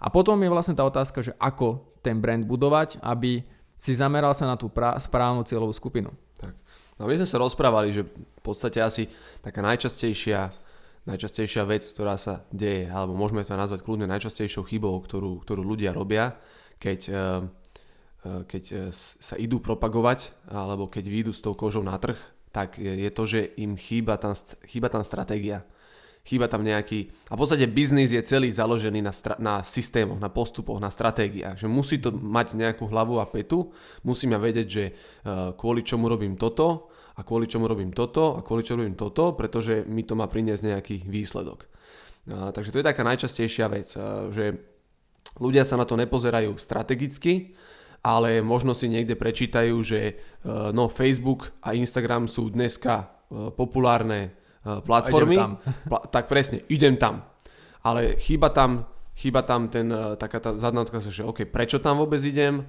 A 0.00 0.08
potom 0.08 0.40
je 0.40 0.48
vlastne 0.48 0.72
tá 0.72 0.82
otázka, 0.82 1.20
že 1.20 1.36
ako 1.36 2.00
ten 2.00 2.24
brand 2.24 2.40
budovať, 2.48 3.04
aby 3.04 3.44
si 3.76 3.92
zameral 3.92 4.32
sa 4.32 4.48
na 4.48 4.56
tú 4.56 4.72
pra- 4.72 4.96
správnu 4.96 5.44
cieľovú 5.44 5.76
skupinu. 5.76 6.08
Tak. 6.40 6.56
No 6.96 7.04
my 7.04 7.20
sme 7.20 7.28
sa 7.28 7.40
rozprávali, 7.40 7.92
že 7.92 8.08
v 8.08 8.42
podstate 8.44 8.80
asi 8.80 9.08
taká 9.44 9.60
najčastejšia, 9.60 10.52
najčastejšia 11.04 11.68
vec, 11.68 11.84
ktorá 11.84 12.16
sa 12.16 12.44
deje, 12.52 12.88
alebo 12.88 13.12
môžeme 13.12 13.44
to 13.44 13.56
nazvať 13.56 13.84
kľudne 13.84 14.08
najčastejšou 14.08 14.64
chybou, 14.68 14.96
ktorú, 15.04 15.40
ktorú 15.44 15.64
ľudia 15.64 15.92
robia, 15.92 16.36
keď 16.80 17.00
uh, 17.08 17.16
keď 18.22 18.64
eh, 18.72 18.78
sa 18.94 19.34
idú 19.40 19.60
propagovať 19.60 20.32
alebo 20.52 20.88
keď 20.88 21.04
výjdu 21.08 21.32
s 21.32 21.40
tou 21.40 21.56
kožou 21.56 21.80
na 21.80 21.96
trh, 21.96 22.18
tak 22.50 22.82
je 22.82 23.10
to, 23.14 23.22
že 23.30 23.40
im 23.62 23.78
chýba 23.78 24.18
tam, 24.18 24.34
chýba 24.66 24.90
tam 24.90 25.06
stratégia. 25.06 25.62
Chýba 26.20 26.50
tam 26.52 26.60
nejaký... 26.60 27.08
A 27.30 27.38
v 27.38 27.40
podstate 27.40 27.64
biznis 27.64 28.12
je 28.12 28.20
celý 28.20 28.52
založený 28.52 29.00
na, 29.00 29.14
stra, 29.14 29.40
na 29.40 29.64
systémoch, 29.64 30.20
na 30.20 30.28
postupoch, 30.28 30.76
na 30.76 30.92
stratégiách. 30.92 31.56
Že 31.56 31.68
musí 31.70 31.96
to 31.96 32.12
mať 32.12 32.58
nejakú 32.58 32.90
hlavu 32.90 33.22
a 33.22 33.24
petu. 33.24 33.72
Musíme 34.04 34.36
vedieť, 34.36 34.66
že 34.68 34.84
uh, 34.92 35.56
kvôli 35.56 35.80
čomu 35.80 36.12
robím 36.12 36.36
toto 36.36 36.92
a 37.16 37.24
kvôli 37.24 37.48
čomu 37.48 37.70
robím 37.70 37.94
toto 37.94 38.36
a 38.36 38.44
kvôli 38.44 38.66
čomu 38.66 38.84
robím 38.84 38.98
toto, 39.00 39.32
pretože 39.32 39.88
mi 39.88 40.04
to 40.04 40.12
má 40.12 40.28
priniesť 40.28 40.76
nejaký 40.76 40.96
výsledok. 41.08 41.70
Takže 42.28 42.70
to 42.70 42.78
je 42.80 42.88
taká 42.88 43.02
najčastejšia 43.02 43.66
vec, 43.72 43.88
že 44.30 44.44
ľudia 45.40 45.64
sa 45.64 45.80
na 45.80 45.88
to 45.88 45.96
nepozerajú 45.96 46.56
strategicky, 46.60 47.56
ale 48.00 48.40
možno 48.40 48.72
si 48.72 48.88
niekde 48.88 49.16
prečítajú, 49.16 49.76
že 49.84 50.00
e, 50.00 50.12
no, 50.72 50.88
Facebook 50.88 51.52
a 51.60 51.76
Instagram 51.76 52.28
sú 52.28 52.48
dneska 52.48 53.04
e, 53.04 53.04
populárne 53.52 54.20
e, 54.64 54.80
platformy. 54.80 55.36
Tam. 55.36 55.52
Pla- 55.84 56.08
tak 56.08 56.24
presne, 56.28 56.64
idem 56.72 56.96
tam. 56.96 57.28
Ale 57.84 58.16
chýba 58.20 58.48
tam, 58.52 58.88
chýba 59.16 59.44
tam 59.44 59.68
ten, 59.68 59.88
taká 60.20 60.40
tá 60.40 60.56
zadná 60.56 60.84
otázka, 60.84 61.12
že 61.12 61.24
OK, 61.24 61.48
prečo 61.48 61.80
tam 61.80 61.96
vôbec 61.96 62.20
idem, 62.20 62.68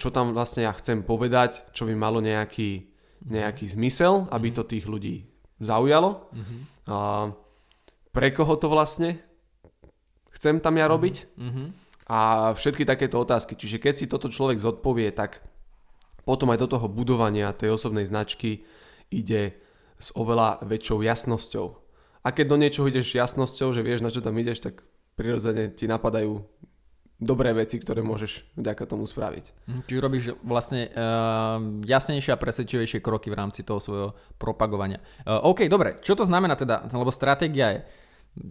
čo 0.00 0.08
tam 0.08 0.32
vlastne 0.32 0.64
ja 0.64 0.72
chcem 0.72 1.04
povedať, 1.04 1.68
čo 1.76 1.84
by 1.84 1.92
malo 1.92 2.24
nejaký, 2.24 2.88
nejaký 3.28 3.68
zmysel, 3.68 4.24
aby 4.32 4.48
to 4.48 4.64
tých 4.64 4.88
ľudí 4.88 5.28
zaujalo. 5.60 6.32
Mm-hmm. 6.32 6.60
pre 8.16 8.32
koho 8.32 8.56
to 8.56 8.72
vlastne 8.72 9.20
chcem 10.32 10.64
tam 10.64 10.80
ja 10.80 10.88
robiť. 10.88 11.28
Mm-hmm 11.36 11.87
a 12.08 12.50
všetky 12.56 12.88
takéto 12.88 13.20
otázky. 13.20 13.52
Čiže 13.52 13.78
keď 13.78 13.94
si 13.94 14.06
toto 14.08 14.32
človek 14.32 14.56
zodpovie, 14.56 15.12
tak 15.12 15.44
potom 16.24 16.48
aj 16.52 16.60
do 16.64 16.68
toho 16.68 16.88
budovania 16.88 17.52
tej 17.52 17.76
osobnej 17.76 18.08
značky 18.08 18.64
ide 19.12 19.60
s 20.00 20.12
oveľa 20.16 20.64
väčšou 20.64 21.04
jasnosťou. 21.04 21.66
A 22.24 22.28
keď 22.32 22.46
do 22.48 22.60
niečoho 22.60 22.88
ideš 22.88 23.16
jasnosťou, 23.16 23.76
že 23.76 23.84
vieš 23.84 24.00
na 24.04 24.12
čo 24.12 24.24
tam 24.24 24.36
ideš, 24.36 24.64
tak 24.64 24.84
prirodzene 25.16 25.72
ti 25.72 25.84
napadajú 25.84 26.44
dobré 27.18 27.50
veci, 27.50 27.82
ktoré 27.82 27.98
môžeš 28.00 28.46
vďaka 28.54 28.84
tomu 28.86 29.02
spraviť. 29.04 29.44
Mhm, 29.66 29.80
čiže 29.90 30.00
robíš 30.00 30.24
vlastne 30.46 30.86
uh, 30.86 31.58
jasnejšie 31.82 32.30
a 32.30 32.38
presvedčivejšie 32.38 33.02
kroky 33.02 33.28
v 33.28 33.38
rámci 33.38 33.66
toho 33.66 33.82
svojho 33.82 34.08
propagovania. 34.38 35.02
Uh, 35.26 35.50
OK, 35.50 35.66
dobre, 35.66 35.98
čo 35.98 36.14
to 36.14 36.22
znamená 36.22 36.54
teda? 36.54 36.86
Lebo 36.94 37.10
stratégia 37.10 37.74
je 37.74 37.80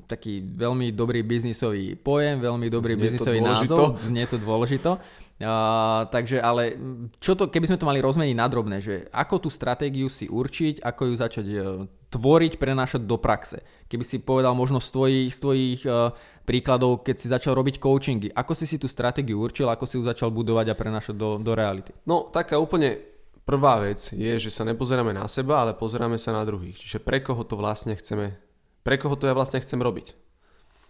taký 0.08 0.44
veľmi 0.44 0.92
dobrý 0.92 1.24
biznisový 1.24 1.96
pojem, 1.96 2.44
veľmi 2.44 2.68
dobrý 2.68 2.96
znie 2.96 3.04
biznisový 3.08 3.40
názov, 3.40 3.96
znie 4.00 4.28
to 4.28 4.38
dôležito. 4.40 5.00
Uh, 5.38 6.10
takže 6.10 6.42
ale 6.42 6.74
čo 7.22 7.38
to, 7.38 7.46
keby 7.54 7.70
sme 7.70 7.78
to 7.78 7.86
mali 7.86 8.02
rozmeniť 8.02 8.34
na 8.34 8.50
drobné, 8.50 8.82
že 8.82 9.06
ako 9.14 9.46
tú 9.46 9.50
stratégiu 9.54 10.10
si 10.10 10.26
určiť, 10.26 10.82
ako 10.82 11.02
ju 11.06 11.14
začať 11.14 11.46
uh, 11.54 11.62
tvoriť, 12.10 12.58
prenášať 12.58 13.06
do 13.06 13.22
praxe. 13.22 13.62
Keby 13.86 14.02
si 14.02 14.18
povedal 14.18 14.58
možno 14.58 14.82
z 14.82 14.90
tvojich, 14.90 15.30
z 15.30 15.38
tvojich 15.38 15.82
uh, 15.86 16.10
príkladov, 16.42 17.06
keď 17.06 17.16
si 17.22 17.28
začal 17.30 17.54
robiť 17.54 17.78
coachingy, 17.78 18.34
ako 18.34 18.58
si 18.58 18.66
si 18.66 18.82
tú 18.82 18.90
stratégiu 18.90 19.38
určil, 19.38 19.70
ako 19.70 19.86
si 19.86 20.02
ju 20.02 20.04
začal 20.10 20.34
budovať 20.34 20.74
a 20.74 20.80
prenášať 20.80 21.14
do, 21.14 21.38
do 21.38 21.54
reality? 21.54 21.94
No 22.10 22.34
taká 22.34 22.58
úplne 22.58 22.98
prvá 23.46 23.78
vec 23.86 24.10
je, 24.10 24.34
že 24.42 24.50
sa 24.50 24.66
nepozeráme 24.66 25.14
na 25.14 25.30
seba, 25.30 25.62
ale 25.62 25.78
pozeráme 25.78 26.18
sa 26.18 26.34
na 26.34 26.42
druhých. 26.50 26.82
Čiže 26.82 26.98
pre 26.98 27.22
koho 27.22 27.46
to 27.46 27.54
vlastne 27.62 27.94
chceme 27.94 28.47
pre 28.88 28.96
koho 28.96 29.20
to 29.20 29.28
ja 29.28 29.36
vlastne 29.36 29.60
chcem 29.60 29.84
robiť. 29.84 30.16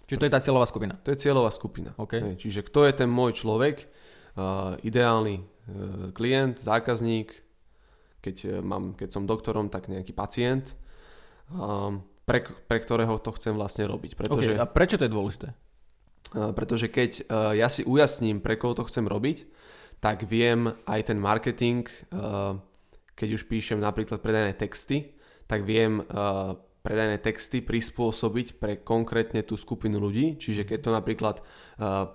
Čiže 0.05 0.19
to 0.21 0.27
je 0.29 0.33
tá 0.37 0.39
cieľová 0.39 0.69
skupina? 0.69 0.93
To 1.01 1.09
je 1.09 1.17
cieľová 1.17 1.49
skupina. 1.49 1.97
Okay. 1.97 2.37
Čiže 2.37 2.61
kto 2.69 2.85
je 2.85 2.93
ten 2.93 3.09
môj 3.09 3.41
človek, 3.41 3.89
uh, 4.37 4.77
ideálny 4.85 5.41
uh, 5.41 6.13
klient, 6.13 6.61
zákazník, 6.61 7.33
keď, 8.21 8.35
uh, 8.45 8.51
mám, 8.61 8.93
keď 8.93 9.17
som 9.17 9.25
doktorom, 9.25 9.73
tak 9.73 9.89
nejaký 9.89 10.13
pacient, 10.13 10.77
um, 11.49 12.05
pre, 12.23 12.45
pre 12.45 12.77
ktorého 12.77 13.17
to 13.17 13.33
chcem 13.33 13.57
vlastne 13.57 13.89
robiť. 13.89 14.13
Pretože, 14.13 14.55
okay. 14.55 14.61
A 14.61 14.69
prečo 14.69 15.01
to 15.01 15.09
je 15.09 15.15
dôležité? 15.17 15.47
Uh, 16.37 16.53
pretože 16.53 16.87
keď 16.93 17.11
uh, 17.27 17.51
ja 17.57 17.67
si 17.67 17.81
ujasním, 17.81 18.45
pre 18.45 18.61
koho 18.61 18.77
to 18.77 18.85
chcem 18.85 19.09
robiť, 19.09 19.49
tak 19.97 20.21
viem 20.29 20.69
aj 20.85 21.09
ten 21.09 21.17
marketing, 21.17 21.89
uh, 22.13 22.55
keď 23.17 23.41
už 23.41 23.49
píšem 23.49 23.81
napríklad 23.81 24.21
predajné 24.21 24.53
texty, 24.53 25.17
tak 25.49 25.65
viem 25.65 25.99
uh, 25.99 26.53
predajné 26.87 27.19
texty 27.19 27.59
prispôsobiť 27.59 28.55
pre 28.55 28.79
konkrétne 28.79 29.43
tú 29.43 29.59
skupinu 29.59 29.99
ľudí. 29.99 30.39
Čiže 30.39 30.63
keď 30.63 30.79
to 30.87 30.91
napríklad 30.95 31.35
uh, 31.43 32.07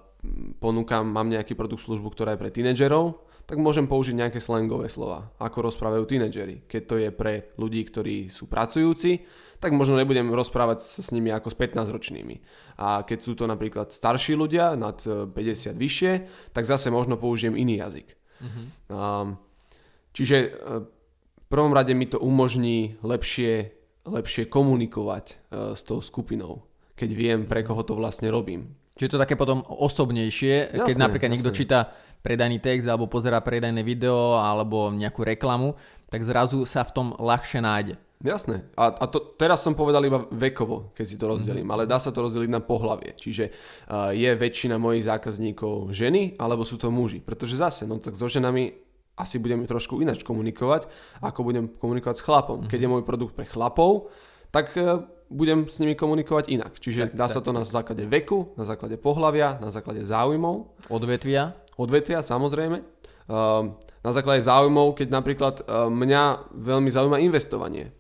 ponúkam, 0.57 1.05
mám 1.05 1.29
nejaký 1.29 1.53
produkt, 1.53 1.85
službu, 1.85 2.09
ktorá 2.17 2.33
je 2.33 2.41
pre 2.41 2.49
tínedžerov, 2.49 3.21
tak 3.43 3.59
môžem 3.59 3.91
použiť 3.91 4.15
nejaké 4.17 4.39
slangové 4.39 4.87
slova, 4.87 5.35
ako 5.37 5.69
rozprávajú 5.69 6.09
tínedžeri. 6.09 6.65
Keď 6.65 6.83
to 6.87 6.95
je 6.97 7.11
pre 7.11 7.53
ľudí, 7.59 7.83
ktorí 7.85 8.31
sú 8.31 8.47
pracujúci, 8.47 9.27
tak 9.59 9.75
možno 9.75 9.99
nebudem 9.99 10.31
rozprávať 10.31 10.81
s 10.81 11.11
nimi 11.11 11.29
ako 11.35 11.53
s 11.53 11.57
15-ročnými. 11.59 12.41
A 12.81 13.03
keď 13.03 13.19
sú 13.19 13.35
to 13.35 13.45
napríklad 13.51 13.91
starší 13.91 14.39
ľudia, 14.39 14.79
nad 14.79 14.97
50 15.03 15.37
e, 15.37 15.69
vyššie, 15.75 16.13
tak 16.55 16.65
zase 16.65 16.89
možno 16.89 17.19
použijem 17.19 17.59
iný 17.59 17.83
jazyk. 17.83 18.15
Um, 18.91 19.39
čiže 20.15 20.37
e, 20.39 20.49
v 21.39 21.47
prvom 21.51 21.75
rade 21.75 21.95
mi 21.99 22.07
to 22.07 22.23
umožní 22.23 22.99
lepšie, 23.03 23.82
lepšie 24.07 24.51
komunikovať 24.51 25.25
uh, 25.51 25.73
s 25.79 25.83
tou 25.87 26.03
skupinou, 26.03 26.67
keď 26.99 27.11
viem, 27.15 27.41
pre 27.47 27.63
koho 27.63 27.83
to 27.87 27.95
vlastne 27.95 28.29
robím. 28.29 28.75
Čiže 28.99 29.17
to 29.17 29.23
také 29.23 29.35
potom 29.41 29.65
osobnejšie, 29.65 30.77
jasné, 30.77 30.85
keď 30.85 30.97
napríklad 31.01 31.31
jasné. 31.33 31.37
niekto 31.41 31.57
číta 31.57 31.79
predajný 32.21 32.61
text 32.61 32.87
alebo 32.87 33.11
pozera 33.11 33.41
predajné 33.41 33.83
video 33.83 34.39
alebo 34.39 34.93
nejakú 34.93 35.25
reklamu, 35.27 35.75
tak 36.13 36.23
zrazu 36.23 36.63
sa 36.69 36.85
v 36.85 36.95
tom 36.95 37.07
ľahšie 37.17 37.61
nájde. 37.65 37.95
Jasné. 38.23 38.63
A, 38.79 38.95
a 38.95 39.05
to, 39.11 39.35
teraz 39.35 39.67
som 39.67 39.75
povedal 39.75 40.07
iba 40.07 40.23
vekovo, 40.31 40.95
keď 40.95 41.07
si 41.09 41.19
to 41.19 41.27
rozdelím, 41.27 41.67
mm-hmm. 41.67 41.83
ale 41.83 41.91
dá 41.91 41.99
sa 41.99 42.15
to 42.15 42.23
rozdeliť 42.23 42.51
na 42.55 42.63
pohlavie. 42.63 43.19
Čiže 43.19 43.51
uh, 43.51 44.15
je 44.15 44.31
väčšina 44.31 44.79
mojich 44.79 45.11
zákazníkov 45.11 45.91
ženy, 45.91 46.39
alebo 46.39 46.63
sú 46.63 46.79
to 46.79 46.87
muži. 46.95 47.19
Pretože 47.19 47.59
zase, 47.59 47.83
no 47.83 47.99
tak 47.99 48.15
so 48.15 48.31
ženami 48.31 48.92
asi 49.17 49.37
budeme 49.39 49.69
trošku 49.69 50.01
ináč 50.01 50.25
komunikovať, 50.25 50.89
ako 51.21 51.41
budem 51.45 51.65
komunikovať 51.69 52.17
s 52.21 52.25
chlapom. 52.25 52.57
Mm-hmm. 52.65 52.71
Keď 52.73 52.81
je 52.81 52.89
môj 52.89 53.03
produkt 53.05 53.37
pre 53.37 53.45
chlapov, 53.45 54.09
tak 54.49 54.73
uh, 54.77 55.05
budem 55.33 55.69
s 55.69 55.81
nimi 55.81 55.97
komunikovať 55.97 56.49
inak. 56.49 56.77
Čiže 56.81 57.13
tak, 57.13 57.17
dá 57.17 57.27
tak, 57.29 57.35
sa 57.37 57.41
to 57.41 57.53
tak. 57.53 57.57
na 57.61 57.63
základe 57.65 58.05
veku, 58.09 58.53
na 58.57 58.65
základe 58.65 58.97
pohlavia, 58.97 59.61
na 59.61 59.73
základe 59.73 60.05
záujmov. 60.05 60.89
Odvetvia 60.93 61.63
odvetvia, 61.77 62.21
samozrejme. 62.21 62.79
Ehm, 62.81 63.65
na 64.03 64.11
základe 64.13 64.43
záujmov, 64.45 64.99
keď 64.99 65.09
napríklad 65.09 65.55
ehm, 65.63 65.91
mňa 65.93 66.23
veľmi 66.53 66.91
zaujíma 66.91 67.19
investovanie. 67.23 67.93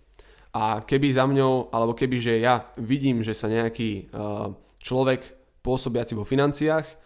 A 0.53 0.85
keby 0.85 1.09
za 1.09 1.25
mňou, 1.25 1.73
alebo 1.73 1.97
keby, 1.97 2.21
že 2.21 2.35
ja 2.45 2.69
vidím, 2.77 3.25
že 3.25 3.33
sa 3.33 3.49
nejaký 3.49 4.13
ehm, 4.13 4.55
človek 4.83 5.21
pôsobiaci 5.63 6.19
vo 6.19 6.27
financiách 6.27 6.99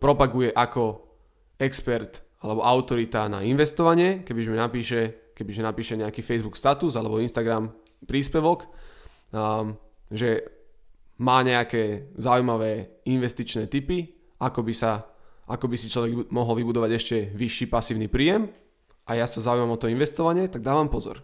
propaguje 0.00 0.48
ako 0.56 1.04
expert 1.60 2.23
alebo 2.44 2.60
autorita 2.60 3.24
na 3.32 3.40
investovanie, 3.40 4.20
kebyže 4.20 4.52
mi 4.52 4.58
napíše, 4.60 5.32
kebyže 5.32 5.64
napíše 5.64 5.96
nejaký 5.96 6.20
Facebook 6.20 6.60
status 6.60 6.92
alebo 7.00 7.16
Instagram 7.16 7.72
príspevok, 8.04 8.68
že 10.12 10.44
má 11.24 11.40
nejaké 11.40 12.12
zaujímavé 12.20 13.00
investičné 13.08 13.64
typy, 13.72 14.12
ako 14.44 14.60
by 14.60 14.74
sa 14.76 15.08
ako 15.44 15.68
by 15.68 15.76
si 15.76 15.92
človek 15.92 16.32
mohol 16.32 16.56
vybudovať 16.56 16.90
ešte 16.96 17.16
vyšší 17.36 17.68
pasívny 17.68 18.08
príjem 18.08 18.48
a 19.04 19.10
ja 19.12 19.28
sa 19.28 19.44
zaujímam 19.44 19.76
o 19.76 19.80
to 19.80 19.92
investovanie, 19.92 20.48
tak 20.48 20.64
dávam 20.64 20.88
pozor. 20.88 21.20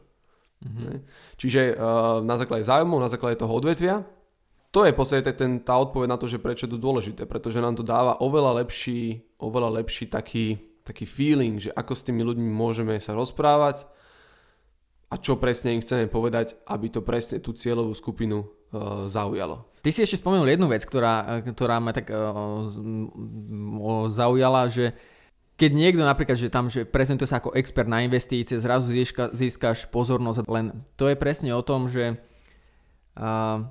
Mm-hmm. 0.61 0.97
Čiže 1.41 1.73
uh, 1.73 2.21
na 2.21 2.37
základe 2.37 2.69
záujmov, 2.69 3.01
na 3.01 3.09
základe 3.09 3.41
toho 3.41 3.57
odvetvia, 3.57 4.05
to 4.71 4.85
je 4.85 4.93
v 4.93 4.99
podstate 5.01 5.33
ten, 5.33 5.65
tá 5.65 5.81
odpoveď 5.81 6.07
na 6.07 6.21
to, 6.21 6.29
že 6.29 6.39
prečo 6.39 6.69
je 6.69 6.77
to 6.77 6.85
dôležité, 6.85 7.25
pretože 7.25 7.65
nám 7.65 7.81
to 7.81 7.83
dáva 7.83 8.21
oveľa 8.21 8.61
lepší, 8.61 9.25
oveľa 9.41 9.83
lepší 9.83 10.13
taký, 10.13 10.70
taký 10.83 11.05
feeling, 11.05 11.61
že 11.61 11.71
ako 11.73 11.93
s 11.95 12.07
tými 12.07 12.23
ľuďmi 12.25 12.51
môžeme 12.51 12.97
sa 12.99 13.15
rozprávať 13.17 13.85
a 15.11 15.19
čo 15.19 15.37
presne 15.43 15.75
im 15.75 15.83
chceme 15.83 16.07
povedať, 16.07 16.55
aby 16.71 16.87
to 16.87 17.03
presne 17.03 17.43
tú 17.43 17.51
cieľovú 17.51 17.91
skupinu 17.99 18.47
uh, 18.47 19.11
zaujalo. 19.11 19.67
Ty 19.83 19.91
si 19.91 20.07
ešte 20.07 20.23
spomenul 20.23 20.47
jednu 20.47 20.71
vec, 20.71 20.87
ktorá, 20.87 21.43
ktorá 21.43 21.83
ma 21.83 21.91
tak 21.91 22.13
uh, 22.13 22.69
zaujala, 24.13 24.71
že 24.71 24.95
keď 25.59 25.71
niekto 25.77 26.03
napríklad, 26.07 26.39
že 26.41 26.49
tam 26.49 26.73
že 26.73 26.89
prezentuje 26.89 27.29
sa 27.29 27.43
ako 27.43 27.53
expert 27.59 27.91
na 27.91 28.01
investície, 28.01 28.57
zrazu 28.57 28.95
získa, 28.95 29.35
získaš 29.35 29.91
pozornosť, 29.93 30.49
len 30.49 30.87
to 30.95 31.11
je 31.11 31.17
presne 31.19 31.53
o 31.53 31.61
tom, 31.61 31.91
že 31.91 32.17
uh, 33.19 33.67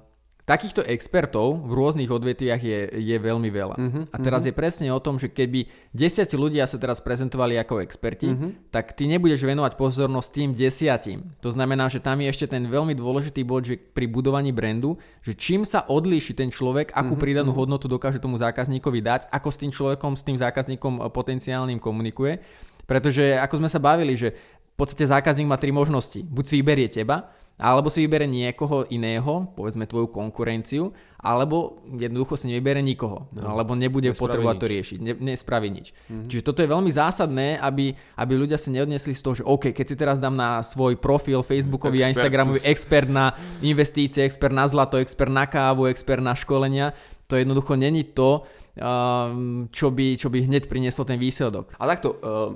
Takýchto 0.49 0.81
expertov 0.81 1.61
v 1.61 1.77
rôznych 1.77 2.09
odvetviach 2.09 2.57
je, 2.57 2.79
je 2.97 3.17
veľmi 3.21 3.53
veľa. 3.53 3.75
Uh-huh, 3.77 4.09
a 4.09 4.17
teraz 4.17 4.41
uh-huh. 4.41 4.49
je 4.49 4.57
presne 4.57 4.89
o 4.89 4.97
tom, 4.97 5.21
že 5.21 5.29
keby 5.29 5.69
desiatí 5.93 6.33
ľudia 6.33 6.65
sa 6.65 6.81
teraz 6.81 7.05
prezentovali 7.05 7.53
ako 7.61 7.85
experti, 7.85 8.33
uh-huh. 8.33 8.73
tak 8.73 8.97
ty 8.97 9.05
nebudeš 9.05 9.45
venovať 9.45 9.77
pozornosť 9.77 10.29
tým 10.33 10.49
desiatim. 10.57 11.37
To 11.45 11.53
znamená, 11.53 11.85
že 11.85 12.01
tam 12.01 12.17
je 12.17 12.33
ešte 12.33 12.49
ten 12.49 12.65
veľmi 12.65 12.97
dôležitý 12.97 13.45
bod, 13.45 13.69
že 13.69 13.77
pri 13.77 14.09
budovaní 14.09 14.49
brandu, 14.49 14.97
že 15.21 15.37
čím 15.37 15.61
sa 15.61 15.85
odlíši 15.85 16.33
ten 16.33 16.49
človek, 16.49 16.97
akú 16.97 17.13
uh-huh, 17.13 17.21
pridanú 17.21 17.53
uh-huh. 17.53 17.69
hodnotu 17.69 17.85
dokáže 17.85 18.17
tomu 18.17 18.41
zákazníkovi 18.41 19.05
dať, 19.05 19.21
ako 19.29 19.49
s 19.53 19.61
tým 19.61 19.69
človekom, 19.69 20.17
s 20.17 20.25
tým 20.25 20.41
zákazníkom 20.41 20.97
e, 20.97 21.01
potenciálnym 21.13 21.77
komunikuje. 21.77 22.41
Pretože 22.89 23.37
ako 23.37 23.61
sme 23.61 23.69
sa 23.69 23.77
bavili, 23.77 24.17
že 24.17 24.33
v 24.33 24.73
podstate 24.81 25.05
zákazník 25.05 25.45
má 25.45 25.61
tri 25.61 25.69
možnosti. 25.69 26.25
Buď 26.25 26.43
si 26.49 26.53
vyberie 26.57 26.89
teba, 26.89 27.29
alebo 27.59 27.91
si 27.91 28.07
vybere 28.07 28.23
niekoho 28.23 28.87
iného, 28.87 29.51
povedzme 29.51 29.83
tvoju 29.83 30.07
konkurenciu, 30.07 30.95
alebo 31.19 31.83
jednoducho 31.91 32.39
si 32.39 32.47
nevybere 32.47 32.79
nikoho, 32.79 33.27
no. 33.35 33.51
alebo 33.51 33.75
nebude 33.75 34.07
nespraví 34.07 34.23
potrebovať 34.23 34.55
nič. 34.55 34.63
to 34.63 34.67
riešiť, 34.71 34.99
ne, 35.03 35.13
nespraví 35.35 35.67
nič. 35.67 35.91
Mm-hmm. 35.91 36.27
Čiže 36.31 36.43
toto 36.47 36.63
je 36.63 36.71
veľmi 36.71 36.87
zásadné, 36.87 37.59
aby, 37.59 37.91
aby 38.15 38.33
ľudia 38.39 38.55
si 38.55 38.71
neodnesli 38.71 39.11
z 39.11 39.19
toho, 39.19 39.35
že 39.35 39.43
OK, 39.43 39.75
keď 39.75 39.85
si 39.91 39.95
teraz 39.99 40.23
dám 40.23 40.39
na 40.39 40.63
svoj 40.63 40.95
profil 40.95 41.43
Facebookový 41.43 42.07
a 42.07 42.11
Instagramový 42.15 42.63
expert 42.63 43.11
na 43.11 43.35
investície, 43.59 44.23
expert 44.23 44.55
na 44.55 44.63
zlato, 44.63 44.95
expert 44.95 45.29
na 45.29 45.43
kávu, 45.43 45.91
expert 45.91 46.23
na 46.23 46.31
školenia, 46.39 46.95
to 47.27 47.35
jednoducho 47.35 47.75
není 47.75 48.07
to, 48.07 48.47
um, 48.79 49.67
čo, 49.67 49.91
by, 49.91 50.15
čo 50.15 50.31
by 50.31 50.47
hneď 50.47 50.71
prinieslo 50.71 51.03
ten 51.03 51.19
výsledok. 51.19 51.75
A 51.75 51.83
takto, 51.91 52.15
uh, 52.23 52.55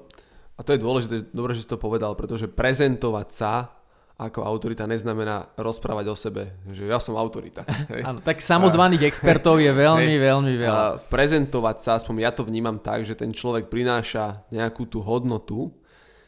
a 0.55 0.61
to 0.63 0.71
je 0.71 0.79
dôležité, 0.79 1.15
dobre, 1.35 1.51
že 1.59 1.67
si 1.67 1.69
to 1.69 1.75
povedal, 1.75 2.15
pretože 2.15 2.47
prezentovať 2.47 3.27
sa 3.35 3.82
ako 4.13 4.45
autorita 4.45 4.85
neznamená 4.85 5.57
rozprávať 5.57 6.05
o 6.05 6.15
sebe, 6.15 6.53
že 6.69 6.85
ja 6.85 7.01
som 7.01 7.17
autorita. 7.17 7.65
Áno, 8.07 8.21
tak 8.21 8.45
samozvaných 8.45 9.03
a, 9.03 9.07
expertov 9.09 9.57
je 9.57 9.73
veľmi, 9.73 10.13
hej, 10.17 10.21
veľmi 10.21 10.53
veľa. 10.61 10.77
A 10.77 10.97
prezentovať 11.01 11.77
sa, 11.81 11.89
aspoň 11.97 12.29
ja 12.29 12.31
to 12.31 12.45
vnímam 12.45 12.77
tak, 12.77 13.09
že 13.09 13.17
ten 13.17 13.33
človek 13.33 13.73
prináša 13.73 14.45
nejakú 14.53 14.85
tú 14.85 15.01
hodnotu, 15.01 15.73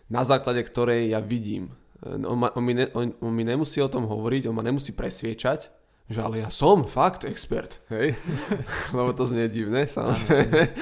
na 0.09 0.25
základe 0.25 0.65
ktorej 0.65 1.13
ja 1.13 1.21
vidím. 1.21 1.73
On, 2.05 2.37
ma, 2.37 2.49
on, 2.53 2.61
mi 2.65 2.73
ne, 2.77 2.89
on, 2.93 3.13
on 3.21 3.33
mi 3.33 3.45
nemusí 3.45 3.81
o 3.81 3.89
tom 3.89 4.05
hovoriť, 4.09 4.49
on 4.49 4.57
ma 4.57 4.65
nemusí 4.65 4.93
presviečať, 4.93 5.69
že 6.05 6.19
ale 6.21 6.41
ja 6.45 6.49
som 6.53 6.85
fakt 6.85 7.25
expert, 7.25 7.81
hej? 7.89 8.13
Lebo 8.97 9.13
to 9.13 9.25
znie 9.25 9.49
divné, 9.49 9.89
samozrejme. 9.89 10.73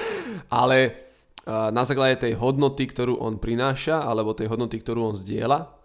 ale 0.51 1.03
na 1.47 1.83
základe 1.83 2.23
tej 2.23 2.39
hodnoty, 2.39 2.87
ktorú 2.87 3.19
on 3.19 3.35
prináša, 3.35 4.03
alebo 4.03 4.31
tej 4.31 4.47
hodnoty, 4.47 4.79
ktorú 4.79 5.11
on 5.11 5.15
zdieľa, 5.19 5.82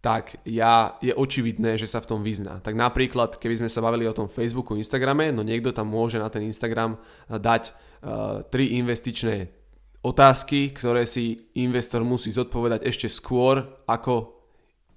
tak 0.00 0.40
ja, 0.48 0.96
je 1.04 1.12
očividné, 1.12 1.76
že 1.76 1.84
sa 1.84 2.00
v 2.00 2.08
tom 2.08 2.20
vyzná. 2.24 2.64
Tak 2.64 2.72
napríklad, 2.72 3.36
keby 3.36 3.60
sme 3.60 3.68
sa 3.68 3.84
bavili 3.84 4.08
o 4.08 4.16
tom 4.16 4.32
Facebooku, 4.32 4.72
Instagrame, 4.72 5.28
no 5.28 5.44
niekto 5.44 5.76
tam 5.76 5.92
môže 5.92 6.16
na 6.16 6.32
ten 6.32 6.48
Instagram 6.48 6.96
eh, 6.96 7.36
dať 7.36 7.62
uh, 7.68 8.40
tri 8.48 8.80
investičné 8.80 9.52
otázky, 10.00 10.72
ktoré 10.72 11.04
si 11.04 11.52
investor 11.60 12.00
musí 12.00 12.32
zodpovedať 12.32 12.88
ešte 12.88 13.12
skôr, 13.12 13.60
ako 13.84 14.40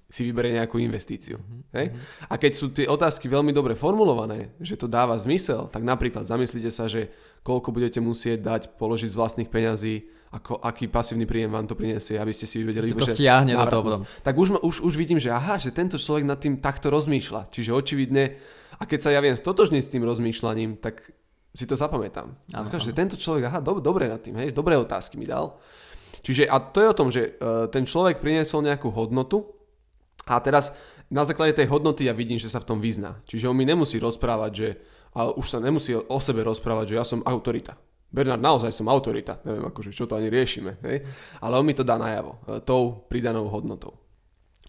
si 0.08 0.24
vyberie 0.24 0.56
nejakú 0.56 0.80
investíciu. 0.80 1.36
Mm-hmm. 1.36 1.62
Hej? 1.74 1.86
A 2.30 2.34
keď 2.40 2.52
sú 2.54 2.70
tie 2.72 2.86
otázky 2.88 3.28
veľmi 3.28 3.50
dobre 3.50 3.76
formulované, 3.76 4.54
že 4.62 4.78
to 4.78 4.88
dáva 4.88 5.18
zmysel, 5.18 5.68
tak 5.68 5.82
napríklad 5.82 6.24
zamyslite 6.24 6.70
sa, 6.70 6.88
že 6.88 7.10
koľko 7.44 7.74
budete 7.74 7.98
musieť 7.98 8.40
dať, 8.40 8.62
položiť 8.80 9.10
z 9.10 9.18
vlastných 9.18 9.50
peňazí 9.50 10.08
ako, 10.34 10.58
aký 10.58 10.90
pasívny 10.90 11.30
príjem 11.30 11.54
vám 11.54 11.70
to 11.70 11.78
priniesie, 11.78 12.18
aby 12.18 12.34
ste 12.34 12.50
si 12.50 12.66
vedeli 12.66 12.90
to 12.90 13.06
vtiahne 13.06 13.54
do 13.54 13.66
toho 13.70 13.82
potom. 13.86 14.02
Tak 14.26 14.34
už, 14.34 14.58
už, 14.66 14.76
už 14.82 14.94
vidím, 14.98 15.22
že 15.22 15.30
aha, 15.30 15.62
že 15.62 15.70
tento 15.70 15.94
človek 15.94 16.26
nad 16.26 16.42
tým 16.42 16.58
takto 16.58 16.90
rozmýšľa. 16.90 17.54
Čiže 17.54 17.70
očividne, 17.70 18.34
a 18.74 18.82
keď 18.82 18.98
sa 18.98 19.10
ja 19.14 19.22
viem 19.22 19.38
stotožniť 19.38 19.82
s 19.86 19.92
tým 19.94 20.02
rozmýšľaním, 20.02 20.82
tak 20.82 21.14
si 21.54 21.70
to 21.70 21.78
zapamätám. 21.78 22.34
Ano, 22.50 22.66
že 22.66 22.90
tento 22.90 23.14
človek, 23.14 23.46
aha, 23.46 23.58
do, 23.62 23.78
dobre 23.78 24.10
nad 24.10 24.18
tým, 24.18 24.34
hej, 24.42 24.50
dobré 24.50 24.74
otázky 24.74 25.14
mi 25.14 25.30
dal. 25.30 25.54
Čiže 26.26 26.50
a 26.50 26.58
to 26.58 26.82
je 26.82 26.88
o 26.90 26.98
tom, 26.98 27.08
že 27.14 27.38
uh, 27.38 27.70
ten 27.70 27.86
človek 27.86 28.18
priniesol 28.18 28.66
nejakú 28.66 28.90
hodnotu 28.90 29.46
a 30.26 30.42
teraz 30.42 30.74
na 31.06 31.22
základe 31.22 31.54
tej 31.54 31.70
hodnoty 31.70 32.10
ja 32.10 32.16
vidím, 32.16 32.42
že 32.42 32.50
sa 32.50 32.58
v 32.58 32.74
tom 32.74 32.78
vyzná. 32.82 33.22
Čiže 33.30 33.46
on 33.46 33.54
mi 33.54 33.62
nemusí 33.62 34.02
rozprávať, 34.02 34.52
že 34.52 34.68
a 35.14 35.30
už 35.30 35.46
sa 35.46 35.62
nemusí 35.62 35.94
o 35.94 36.18
sebe 36.18 36.42
rozprávať, 36.42 36.90
že 36.90 36.98
ja 36.98 37.06
som 37.06 37.22
autorita. 37.22 37.78
Bernard, 38.14 38.38
naozaj 38.38 38.70
som 38.70 38.86
autorita, 38.86 39.42
neviem 39.42 39.66
akože 39.66 39.90
čo 39.90 40.06
to 40.06 40.14
ani 40.14 40.30
riešime, 40.30 40.78
hej? 40.86 41.02
ale 41.42 41.58
on 41.58 41.66
mi 41.66 41.74
to 41.74 41.82
dá 41.82 41.98
najavo, 41.98 42.38
e, 42.46 42.62
tou 42.62 43.02
pridanou 43.10 43.50
hodnotou. 43.50 43.98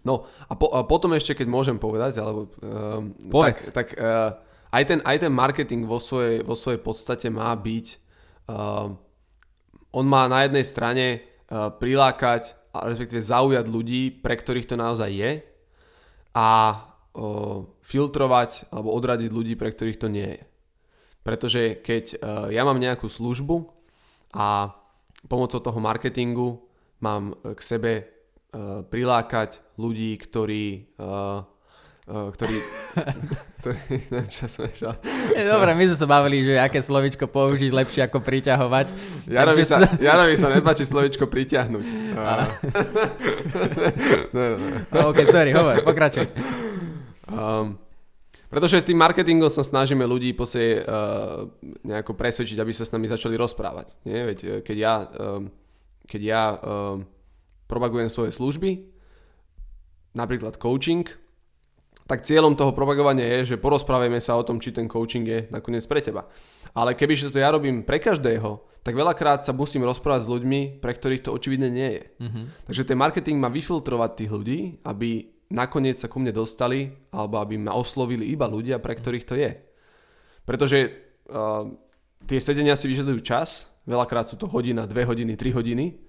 No 0.02 0.26
a, 0.50 0.54
po, 0.58 0.74
a 0.74 0.82
potom 0.86 1.14
ešte, 1.14 1.38
keď 1.38 1.48
môžem 1.50 1.78
povedať, 1.78 2.22
alebo 2.22 2.50
um, 2.62 3.10
tak, 3.42 3.58
tak 3.74 3.88
uh, 3.98 4.38
aj, 4.70 4.84
ten, 4.86 5.00
aj 5.02 5.18
ten 5.18 5.34
marketing 5.34 5.82
vo 5.90 5.98
svojej, 5.98 6.46
vo 6.46 6.54
svojej 6.54 6.78
podstate 6.78 7.26
má 7.34 7.50
byť, 7.58 7.86
uh, 8.54 8.94
on 9.90 10.06
má 10.06 10.30
na 10.30 10.46
jednej 10.46 10.62
strane 10.62 11.06
uh, 11.50 11.74
prilákať, 11.74 12.54
a 12.76 12.86
respektíve 12.86 13.24
zaujať 13.24 13.66
ľudí, 13.66 14.14
pre 14.14 14.38
ktorých 14.38 14.70
to 14.70 14.76
naozaj 14.78 15.10
je 15.10 15.42
a 16.36 16.50
uh, 16.76 17.66
filtrovať 17.82 18.70
alebo 18.70 18.94
odradiť 18.94 19.30
ľudí, 19.32 19.54
pre 19.58 19.74
ktorých 19.74 19.98
to 19.98 20.12
nie 20.12 20.28
je. 20.38 20.42
Pretože 21.26 21.82
keď 21.82 22.06
uh, 22.22 22.48
ja 22.54 22.62
mám 22.62 22.78
nejakú 22.78 23.10
službu 23.10 23.66
a 24.30 24.78
pomocou 25.26 25.58
toho 25.58 25.80
marketingu 25.82 26.62
mám 27.02 27.34
k 27.42 27.60
sebe 27.66 27.92
uh, 27.98 28.86
prilákať 28.86 29.66
ľudí, 29.82 30.14
ktorí 30.22 30.94
ktorí 32.06 32.58
neviem, 34.14 34.30
čo 34.30 34.46
som 34.46 34.70
Dobre, 35.34 35.74
my 35.74 35.84
sme 35.90 35.98
sa 35.98 36.06
bavili, 36.06 36.46
že 36.46 36.62
aké 36.62 36.78
slovičko 36.78 37.26
použiť 37.26 37.74
lepšie 37.74 38.02
ako 38.06 38.22
priťahovať. 38.22 38.88
Jarovi 39.26 39.66
sa, 39.66 39.82
Jarovi 39.98 40.38
sa 40.38 40.54
nepáči 40.54 40.86
slovičko 40.86 41.26
priťahnuť. 41.26 41.86
no, 42.14 42.46
no, 44.38 44.44
no. 44.54 44.68
no, 44.94 45.00
ok, 45.10 45.20
sorry, 45.26 45.50
hovor, 45.50 45.82
pokračuj. 45.82 46.30
Um, 47.26 47.82
pretože 48.50 48.82
s 48.82 48.88
tým 48.88 49.00
marketingom 49.02 49.50
sa 49.50 49.66
snažíme 49.66 50.06
ľudí 50.06 50.34
posie 50.38 50.82
uh, 50.82 51.50
nejako 51.82 52.14
presvedčiť, 52.14 52.58
aby 52.62 52.72
sa 52.72 52.86
s 52.86 52.94
nami 52.94 53.10
začali 53.10 53.36
rozprávať. 53.36 53.98
Nie? 54.06 54.26
Veď, 54.30 54.40
eh, 54.44 54.50
keď 54.62 54.78
ja, 54.78 54.96
um, 55.02 55.50
keď 56.06 56.22
ja 56.22 56.44
um, 56.54 57.06
propagujem 57.66 58.10
svoje 58.10 58.32
služby, 58.32 58.86
napríklad 60.16 60.56
coaching, 60.62 61.06
tak 62.06 62.22
cieľom 62.22 62.54
toho 62.54 62.72
propagovania 62.72 63.42
je, 63.42 63.58
že 63.58 63.62
porozprávame 63.62 64.22
sa 64.22 64.38
o 64.38 64.46
tom, 64.46 64.62
či 64.62 64.70
ten 64.70 64.86
coaching 64.86 65.26
je 65.26 65.40
nakoniec 65.50 65.82
pre 65.90 66.00
teba. 66.06 66.30
Ale 66.78 66.94
kebyže 66.94 67.34
to 67.34 67.42
ja 67.42 67.50
robím 67.50 67.82
pre 67.82 67.98
každého, 67.98 68.62
tak 68.86 68.94
veľakrát 68.94 69.42
sa 69.42 69.58
musím 69.58 69.82
rozprávať 69.90 70.30
s 70.30 70.32
ľuďmi, 70.32 70.60
pre 70.78 70.94
ktorých 70.94 71.26
to 71.26 71.34
očividne 71.34 71.74
nie 71.74 71.90
je. 71.98 72.04
Uh-huh. 72.22 72.46
Takže 72.70 72.86
ten 72.86 72.98
marketing 73.02 73.42
má 73.42 73.50
vyfiltrovať 73.50 74.12
tých 74.22 74.32
ľudí, 74.32 74.60
aby 74.86 75.35
nakoniec 75.50 76.02
sa 76.02 76.10
ku 76.10 76.18
mne 76.18 76.34
dostali, 76.34 76.94
alebo 77.14 77.42
aby 77.42 77.60
ma 77.60 77.78
oslovili 77.78 78.30
iba 78.34 78.50
ľudia, 78.50 78.82
pre 78.82 78.98
ktorých 78.98 79.28
to 79.28 79.36
je. 79.38 79.52
Pretože 80.46 80.78
uh, 81.30 81.70
tie 82.26 82.40
sedenia 82.42 82.78
si 82.78 82.90
vyžadujú 82.90 83.20
čas, 83.22 83.70
veľakrát 83.86 84.30
sú 84.30 84.36
to 84.38 84.50
hodina, 84.50 84.90
dve 84.90 85.06
hodiny, 85.06 85.38
tri 85.38 85.54
hodiny, 85.54 86.06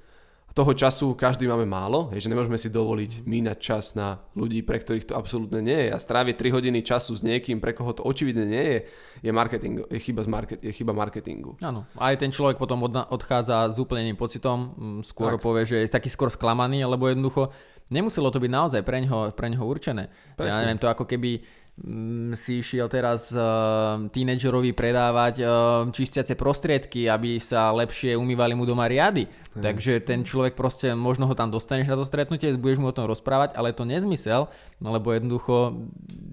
a 0.47 0.55
toho 0.55 0.73
času 0.79 1.19
každý 1.19 1.51
máme 1.51 1.67
málo, 1.67 2.07
je, 2.15 2.23
že 2.23 2.31
nemôžeme 2.31 2.55
si 2.55 2.71
dovoliť 2.71 3.27
mínať 3.27 3.59
čas 3.59 3.99
na 3.99 4.23
ľudí, 4.39 4.63
pre 4.63 4.79
ktorých 4.79 5.11
to 5.11 5.19
absolútne 5.19 5.59
nie 5.59 5.75
je. 5.75 5.89
A 5.91 5.99
stráviť 5.99 6.39
3 6.39 6.55
hodiny 6.55 6.87
času 6.87 7.19
s 7.19 7.27
niekým, 7.27 7.59
pre 7.59 7.75
koho 7.75 7.91
to 7.91 8.07
očividne 8.07 8.47
nie 8.47 8.63
je, 8.63 8.79
je, 9.27 9.31
marketing, 9.35 9.83
je, 9.91 9.99
chyba, 9.99 10.23
z 10.23 10.31
market, 10.31 10.59
je 10.63 10.71
chyba 10.71 10.95
marketingu. 10.95 11.59
Áno, 11.59 11.83
aj 11.99 12.15
ten 12.23 12.31
človek 12.31 12.63
potom 12.63 12.79
odchádza 12.87 13.75
s 13.75 13.77
úplným 13.83 14.15
pocitom, 14.15 14.71
skôr 15.03 15.35
tak. 15.35 15.43
povie, 15.43 15.67
že 15.67 15.77
je 15.83 15.91
taký 15.91 16.07
skôr 16.07 16.31
sklamaný, 16.31 16.87
lebo 16.87 17.11
jednoducho 17.11 17.51
nemuselo 17.91 18.31
to 18.31 18.39
byť 18.43 18.51
naozaj 18.51 18.81
pre 18.83 19.03
ňoho, 19.05 19.35
pre 19.37 19.53
ňoho 19.53 19.65
určené. 19.67 20.11
Presne. 20.35 20.51
Ja 20.51 20.63
neviem, 20.63 20.81
to 20.81 20.91
ako 20.91 21.05
keby 21.05 21.43
Mm, 21.77 22.33
si 22.33 22.65
išiel 22.65 22.89
teraz 22.89 23.37
uh, 23.37 24.01
tínedžerovi 24.09 24.73
predávať 24.73 25.45
uh, 25.45 25.85
čistiace 25.93 26.33
prostriedky, 26.33 27.05
aby 27.05 27.37
sa 27.37 27.69
lepšie 27.69 28.17
umývali 28.17 28.57
mu 28.57 28.65
doma 28.65 28.89
riady. 28.89 29.29
Mm. 29.57 29.65
Takže 29.65 29.93
ten 30.05 30.21
človek 30.21 30.53
proste, 30.53 30.93
možno 30.93 31.25
ho 31.25 31.33
tam 31.33 31.49
dostaneš 31.49 31.89
na 31.89 31.97
to 31.97 32.05
stretnutie, 32.05 32.53
budeš 32.61 32.77
mu 32.77 32.93
o 32.93 32.97
tom 32.97 33.09
rozprávať, 33.09 33.57
ale 33.57 33.73
to 33.73 33.89
nezmysel, 33.89 34.53
no 34.85 34.89
lebo 34.93 35.17
jednoducho 35.17 35.81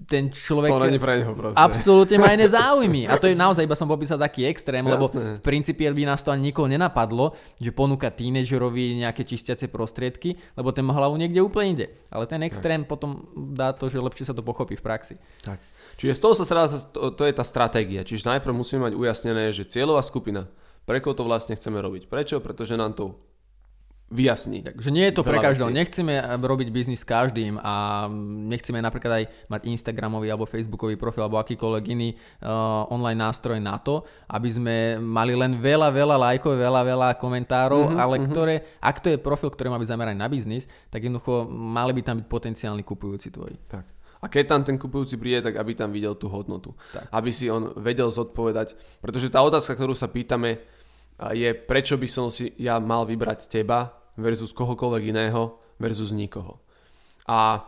ten 0.04 0.28
človek... 0.28 0.68
To 0.68 0.84
není 0.84 1.00
pre 1.00 1.24
neho 1.24 1.32
proste. 1.32 1.56
Absolútne 1.56 2.20
má 2.20 2.36
iné 2.36 2.44
záujmy. 2.44 3.08
A 3.08 3.16
to 3.16 3.24
je 3.24 3.32
naozaj, 3.44 3.64
iba 3.64 3.72
som 3.72 3.88
popísal 3.88 4.20
taký 4.20 4.44
extrém, 4.44 4.84
Jasné. 4.84 4.92
lebo 4.92 5.04
v 5.08 5.40
princípe 5.40 5.88
by 5.88 6.04
nás 6.04 6.20
to 6.20 6.36
ani 6.36 6.52
nikoho 6.52 6.68
nenapadlo, 6.68 7.32
že 7.56 7.72
ponúka 7.72 8.12
tínedžerovi 8.12 9.00
nejaké 9.00 9.24
čistiace 9.24 9.72
prostriedky, 9.72 10.36
lebo 10.60 10.76
ten 10.76 10.84
má 10.84 10.92
hlavu 10.92 11.16
niekde 11.16 11.40
úplne 11.40 11.80
inde. 11.80 11.86
Ale 12.12 12.28
ten 12.28 12.44
extrém 12.44 12.84
tak. 12.84 12.92
potom 12.92 13.24
dá 13.32 13.72
to, 13.72 13.88
že 13.88 14.04
lepšie 14.04 14.28
sa 14.28 14.36
to 14.36 14.44
pochopí 14.44 14.76
v 14.76 14.84
praxi. 14.84 15.14
Tak. 15.40 15.56
Čiže 15.96 16.12
z 16.12 16.20
toho 16.20 16.34
sa 16.36 16.44
srá, 16.44 16.68
to, 16.68 17.08
to 17.14 17.22
je 17.24 17.32
tá 17.32 17.44
stratégia. 17.46 18.04
Čiže 18.04 18.28
najprv 18.36 18.52
musíme 18.52 18.90
mať 18.90 18.94
ujasnené, 18.98 19.54
že 19.56 19.64
cieľová 19.64 20.04
skupina, 20.04 20.50
pre 20.84 21.00
koho 21.00 21.16
to 21.16 21.24
vlastne 21.24 21.56
chceme 21.56 21.80
robiť. 21.80 22.08
Prečo? 22.08 22.40
Pretože 22.40 22.76
nám 22.76 22.96
to 22.96 23.16
vyjasní. 24.12 24.62
Takže 24.62 24.92
nie 24.92 25.08
je 25.08 25.14
to 25.16 25.24
pre 25.24 25.40
každého. 25.40 25.72
Veci. 25.72 25.78
Nechceme 25.80 26.14
eh, 26.20 26.36
robiť 26.36 26.68
biznis 26.68 27.00
s 27.02 27.08
každým 27.08 27.56
a 27.58 28.06
nechceme 28.52 28.78
napríklad 28.84 29.12
aj 29.18 29.24
mať 29.48 29.60
Instagramový 29.66 30.28
alebo 30.28 30.44
Facebookový 30.44 31.00
profil 31.00 31.24
alebo 31.24 31.40
akýkoľvek 31.40 31.84
iný 31.90 32.14
uh, 32.14 32.86
online 32.92 33.18
nástroj 33.18 33.58
na 33.58 33.80
to, 33.80 34.04
aby 34.28 34.48
sme 34.52 34.76
mali 35.00 35.32
len 35.32 35.56
veľa, 35.58 35.88
veľa 35.90 36.16
lajkov, 36.20 36.52
veľa, 36.54 36.82
veľa 36.84 37.08
komentárov, 37.16 37.90
mm-hmm, 37.90 38.00
ale 38.00 38.14
mm-hmm. 38.20 38.30
ktoré, 38.30 38.54
ak 38.78 38.96
to 39.00 39.08
je 39.10 39.18
profil, 39.18 39.50
ktorý 39.50 39.72
má 39.72 39.78
byť 39.80 39.90
zameraný 39.90 40.18
na 40.20 40.28
biznis, 40.30 40.68
tak 40.92 41.02
jednoducho 41.02 41.48
mali 41.48 41.96
by 41.96 42.02
tam 42.04 42.16
byť 42.22 42.26
potenciálni 42.28 42.84
kupujúci 42.86 43.32
tvoji. 43.32 43.56
Tak. 43.66 43.93
A 44.24 44.32
keď 44.32 44.44
tam 44.48 44.62
ten 44.64 44.80
kupujúci 44.80 45.20
príde, 45.20 45.44
tak 45.44 45.60
aby 45.60 45.76
tam 45.76 45.92
videl 45.92 46.16
tú 46.16 46.32
hodnotu. 46.32 46.72
Tak. 46.96 47.12
Aby 47.12 47.28
si 47.28 47.52
on 47.52 47.76
vedel 47.76 48.08
zodpovedať. 48.08 48.72
Pretože 49.04 49.28
tá 49.28 49.44
otázka, 49.44 49.76
ktorú 49.76 49.92
sa 49.92 50.08
pýtame, 50.08 50.64
je 51.36 51.52
prečo 51.52 52.00
by 52.00 52.08
som 52.08 52.32
si 52.32 52.56
ja 52.56 52.80
mal 52.80 53.04
vybrať 53.04 53.52
teba 53.52 53.92
versus 54.16 54.56
kohokoľvek 54.56 55.12
iného 55.12 55.60
versus 55.76 56.10
nikoho. 56.16 56.64
A 57.28 57.58
e, 57.58 57.60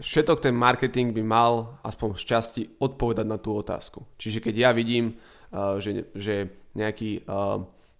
všetok 0.00 0.38
ten 0.46 0.54
marketing 0.54 1.10
by 1.10 1.22
mal 1.26 1.52
aspoň 1.82 2.08
z 2.16 2.24
časti 2.24 2.62
odpovedať 2.78 3.26
na 3.26 3.36
tú 3.42 3.58
otázku. 3.58 4.06
Čiže 4.16 4.38
keď 4.38 4.54
ja 4.54 4.70
vidím, 4.70 5.12
e, 5.12 5.14
že, 5.82 5.90
že 6.14 6.34
nejaký 6.76 7.10
e, 7.18 7.30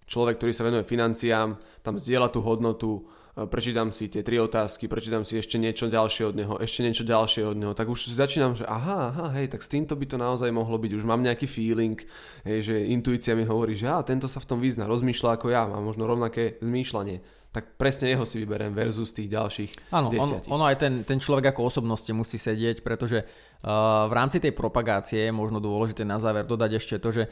človek, 0.09 0.41
ktorý 0.41 0.53
sa 0.53 0.65
venuje 0.65 0.85
financiám, 0.87 1.57
tam 1.83 1.95
zdieľa 2.01 2.29
tú 2.33 2.39
hodnotu, 2.41 3.05
prečítam 3.35 3.93
si 3.93 4.09
tie 4.09 4.25
tri 4.25 4.41
otázky, 4.41 4.89
prečítam 4.89 5.21
si 5.21 5.37
ešte 5.37 5.61
niečo 5.61 5.87
ďalšie 5.87 6.23
od 6.25 6.35
neho, 6.35 6.53
ešte 6.57 6.81
niečo 6.81 7.05
ďalšie 7.05 7.43
od 7.45 7.57
neho, 7.59 7.73
tak 7.77 7.87
už 7.87 8.09
začínam, 8.11 8.57
že 8.57 8.65
aha, 8.65 9.13
aha, 9.13 9.27
hej, 9.37 9.53
tak 9.53 9.61
s 9.61 9.69
týmto 9.69 9.93
by 9.93 10.05
to 10.09 10.17
naozaj 10.17 10.49
mohlo 10.49 10.75
byť, 10.81 10.91
už 10.97 11.05
mám 11.05 11.21
nejaký 11.21 11.45
feeling, 11.45 11.99
hej, 12.43 12.59
že 12.65 12.75
intuícia 12.89 13.37
mi 13.37 13.45
hovorí, 13.45 13.77
že 13.77 13.87
á, 13.87 14.01
tento 14.01 14.25
sa 14.25 14.41
v 14.41 14.49
tom 14.49 14.59
vyzná, 14.59 14.89
rozmýšľa 14.89 15.37
ako 15.37 15.47
ja, 15.53 15.69
má 15.69 15.77
možno 15.77 16.09
rovnaké 16.09 16.57
zmýšľanie. 16.59 17.39
Tak 17.49 17.81
presne 17.81 18.13
jeho 18.13 18.29
si 18.29 18.37
vyberiem 18.45 18.77
versus 18.77 19.09
tých 19.09 19.25
ďalších 19.25 19.89
Áno, 19.89 20.13
ono, 20.13 20.37
ono 20.53 20.63
aj 20.69 20.77
ten, 20.77 20.93
ten 21.01 21.17
človek 21.17 21.49
ako 21.49 21.65
osobnosti 21.65 22.13
musí 22.13 22.37
sedieť, 22.37 22.85
pretože 22.85 23.25
uh, 23.25 24.05
v 24.05 24.13
rámci 24.13 24.37
tej 24.37 24.53
propagácie 24.53 25.25
je 25.25 25.33
možno 25.33 25.57
dôležité 25.57 26.05
na 26.05 26.21
záver 26.21 26.45
dodať 26.45 26.77
ešte 26.77 27.01
to, 27.01 27.09
že 27.09 27.23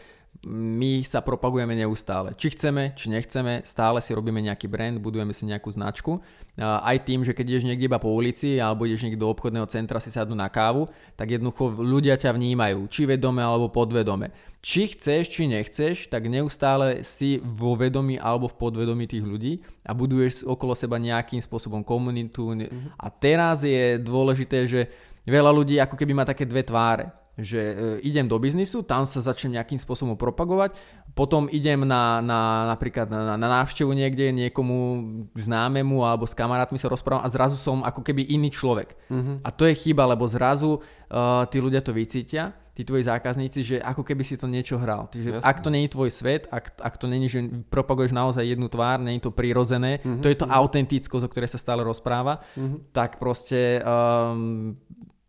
my 0.45 1.01
sa 1.01 1.25
propagujeme 1.25 1.73
neustále. 1.73 2.37
Či 2.37 2.53
chceme, 2.53 2.93
či 2.93 3.09
nechceme, 3.09 3.65
stále 3.65 3.97
si 4.05 4.13
robíme 4.13 4.37
nejaký 4.37 4.69
brand, 4.69 5.01
budujeme 5.01 5.33
si 5.33 5.49
nejakú 5.49 5.73
značku. 5.73 6.21
Aj 6.61 6.97
tým, 7.01 7.25
že 7.25 7.33
keď 7.33 7.45
ideš 7.57 7.65
niekde 7.65 7.89
iba 7.89 7.97
po 7.97 8.13
ulici 8.13 8.61
alebo 8.61 8.85
ideš 8.85 9.05
niekde 9.05 9.25
do 9.25 9.33
obchodného 9.33 9.65
centra 9.65 9.97
si 9.97 10.13
sadnú 10.13 10.37
na 10.37 10.45
kávu, 10.45 10.85
tak 11.17 11.33
jednoducho 11.33 11.81
ľudia 11.81 12.21
ťa 12.21 12.37
vnímajú, 12.37 12.85
či 12.85 13.09
vedome 13.09 13.41
alebo 13.41 13.73
podvedome. 13.73 14.29
Či 14.61 14.93
chceš, 14.93 15.29
či 15.33 15.49
nechceš, 15.49 16.09
tak 16.09 16.29
neustále 16.29 17.01
si 17.01 17.41
vo 17.41 17.73
vedomí 17.73 18.21
alebo 18.21 18.45
v 18.49 18.57
podvedomí 18.57 19.09
tých 19.09 19.25
ľudí 19.25 19.65
a 19.85 19.93
buduješ 19.93 20.45
okolo 20.45 20.77
seba 20.77 21.01
nejakým 21.01 21.41
spôsobom 21.41 21.81
komunitu. 21.81 22.53
A 22.97 23.07
teraz 23.09 23.65
je 23.65 23.97
dôležité, 23.97 24.69
že 24.69 24.89
veľa 25.25 25.49
ľudí 25.49 25.81
ako 25.81 25.97
keby 25.97 26.13
má 26.13 26.23
také 26.25 26.45
dve 26.45 26.61
tváre 26.61 27.26
že 27.37 27.61
e, 27.61 27.73
idem 28.01 28.25
do 28.25 28.41
biznisu, 28.41 28.81
tam 28.81 29.05
sa 29.05 29.21
začnem 29.21 29.61
nejakým 29.61 29.77
spôsobom 29.77 30.17
propagovať, 30.17 30.73
potom 31.13 31.45
idem 31.53 31.85
na, 31.85 32.21
na 32.21 32.65
napríklad 32.73 33.09
na, 33.09 33.37
na 33.37 33.47
návštevu 33.61 33.93
niekde 33.93 34.33
niekomu 34.33 35.05
známemu 35.37 36.01
alebo 36.01 36.25
s 36.25 36.33
kamarátmi 36.33 36.81
sa 36.81 36.89
rozprávam 36.89 37.21
a 37.21 37.29
zrazu 37.29 37.57
som 37.57 37.85
ako 37.85 38.01
keby 38.01 38.25
iný 38.25 38.49
človek. 38.49 38.97
Mm-hmm. 39.09 39.45
A 39.45 39.49
to 39.53 39.69
je 39.69 39.73
chyba, 39.77 40.09
lebo 40.09 40.25
zrazu 40.29 40.77
uh, 40.77 41.45
tí 41.49 41.57
ľudia 41.57 41.81
to 41.81 41.93
vycítia, 41.93 42.53
tí 42.77 42.85
tvoji 42.85 43.09
zákazníci, 43.09 43.59
že 43.65 43.77
ako 43.81 44.05
keby 44.05 44.21
si 44.21 44.37
to 44.37 44.45
niečo 44.45 44.77
hral. 44.77 45.09
Čiže 45.09 45.41
ak 45.41 45.57
to 45.65 45.73
není 45.73 45.89
tvoj 45.89 46.13
svet, 46.13 46.45
ak, 46.53 46.77
ak 46.77 46.95
to 47.01 47.09
není, 47.09 47.25
že 47.25 47.41
propaguješ 47.73 48.13
naozaj 48.13 48.45
jednu 48.45 48.69
tvár, 48.69 49.01
není 49.01 49.17
to 49.17 49.33
prirodzené, 49.33 49.97
mm-hmm. 49.97 50.21
to 50.21 50.29
je 50.29 50.37
to 50.37 50.45
mm-hmm. 50.45 50.61
autentickosť, 50.61 51.25
o 51.25 51.31
ktorej 51.33 51.49
sa 51.49 51.57
stále 51.57 51.81
rozpráva, 51.81 52.45
mm-hmm. 52.53 52.93
tak 52.93 53.17
proste 53.17 53.81
um, 53.81 54.77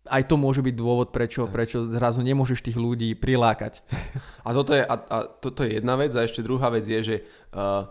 aj 0.08 0.22
to 0.26 0.40
môže 0.40 0.64
byť 0.64 0.74
dôvod, 0.74 1.08
prečo, 1.12 1.44
prečo 1.46 1.84
zrazu 1.92 2.24
nemôžeš 2.24 2.64
tých 2.64 2.78
ľudí 2.80 3.12
prilákať. 3.14 3.84
A 4.46 4.56
toto 4.56 4.72
je, 4.72 4.80
a, 4.80 4.94
a 4.96 5.18
toto 5.28 5.60
je 5.60 5.76
jedna 5.76 6.00
vec 6.00 6.16
a 6.16 6.24
ešte 6.24 6.40
druhá 6.40 6.72
vec 6.72 6.88
je, 6.88 7.00
že 7.04 7.16
uh, 7.52 7.84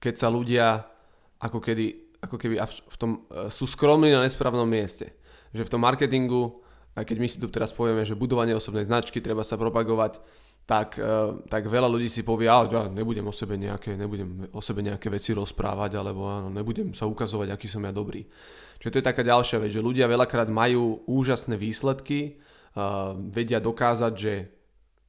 keď 0.00 0.14
sa 0.16 0.32
ľudia 0.32 0.88
ako, 1.36 1.60
kedy, 1.60 2.16
ako 2.24 2.36
keby 2.40 2.56
v 2.64 2.96
tom, 2.96 3.10
uh, 3.28 3.52
sú 3.52 3.68
skromní 3.68 4.08
na 4.08 4.24
nesprávnom 4.24 4.64
mieste. 4.64 5.12
Že 5.52 5.68
v 5.68 5.72
tom 5.76 5.84
marketingu, 5.84 6.64
aj 6.96 7.04
keď 7.06 7.16
my 7.18 7.28
si 7.30 7.38
tu 7.38 7.46
teraz 7.46 7.70
povieme, 7.70 8.02
že 8.02 8.18
budovanie 8.18 8.54
osobnej 8.56 8.86
značky, 8.86 9.22
treba 9.22 9.46
sa 9.46 9.54
propagovať, 9.54 10.18
tak, 10.66 10.98
uh, 11.02 11.42
tak 11.50 11.66
veľa 11.66 11.90
ľudí 11.90 12.06
si 12.06 12.22
povie, 12.22 12.46
ale 12.46 12.70
ja 12.70 12.86
nebudem 12.86 13.26
o 13.26 13.34
sebe 13.34 13.58
nejaké, 13.58 13.98
nebudem 13.98 14.46
o 14.54 14.62
sebe 14.62 14.86
nejaké 14.86 15.10
veci 15.10 15.34
rozprávať, 15.34 15.98
alebo 15.98 16.30
áno, 16.30 16.48
nebudem 16.50 16.94
sa 16.94 17.10
ukazovať, 17.10 17.50
aký 17.50 17.66
som 17.66 17.82
ja 17.82 17.90
dobrý. 17.90 18.22
Čiže 18.78 18.92
to 18.94 18.98
je 19.02 19.08
taká 19.10 19.22
ďalšia 19.26 19.58
vec, 19.58 19.74
že 19.74 19.82
ľudia 19.82 20.06
veľakrát 20.06 20.46
majú 20.46 21.02
úžasné 21.10 21.58
výsledky, 21.58 22.38
uh, 22.78 23.18
vedia 23.18 23.58
dokázať, 23.58 24.12
že 24.14 24.32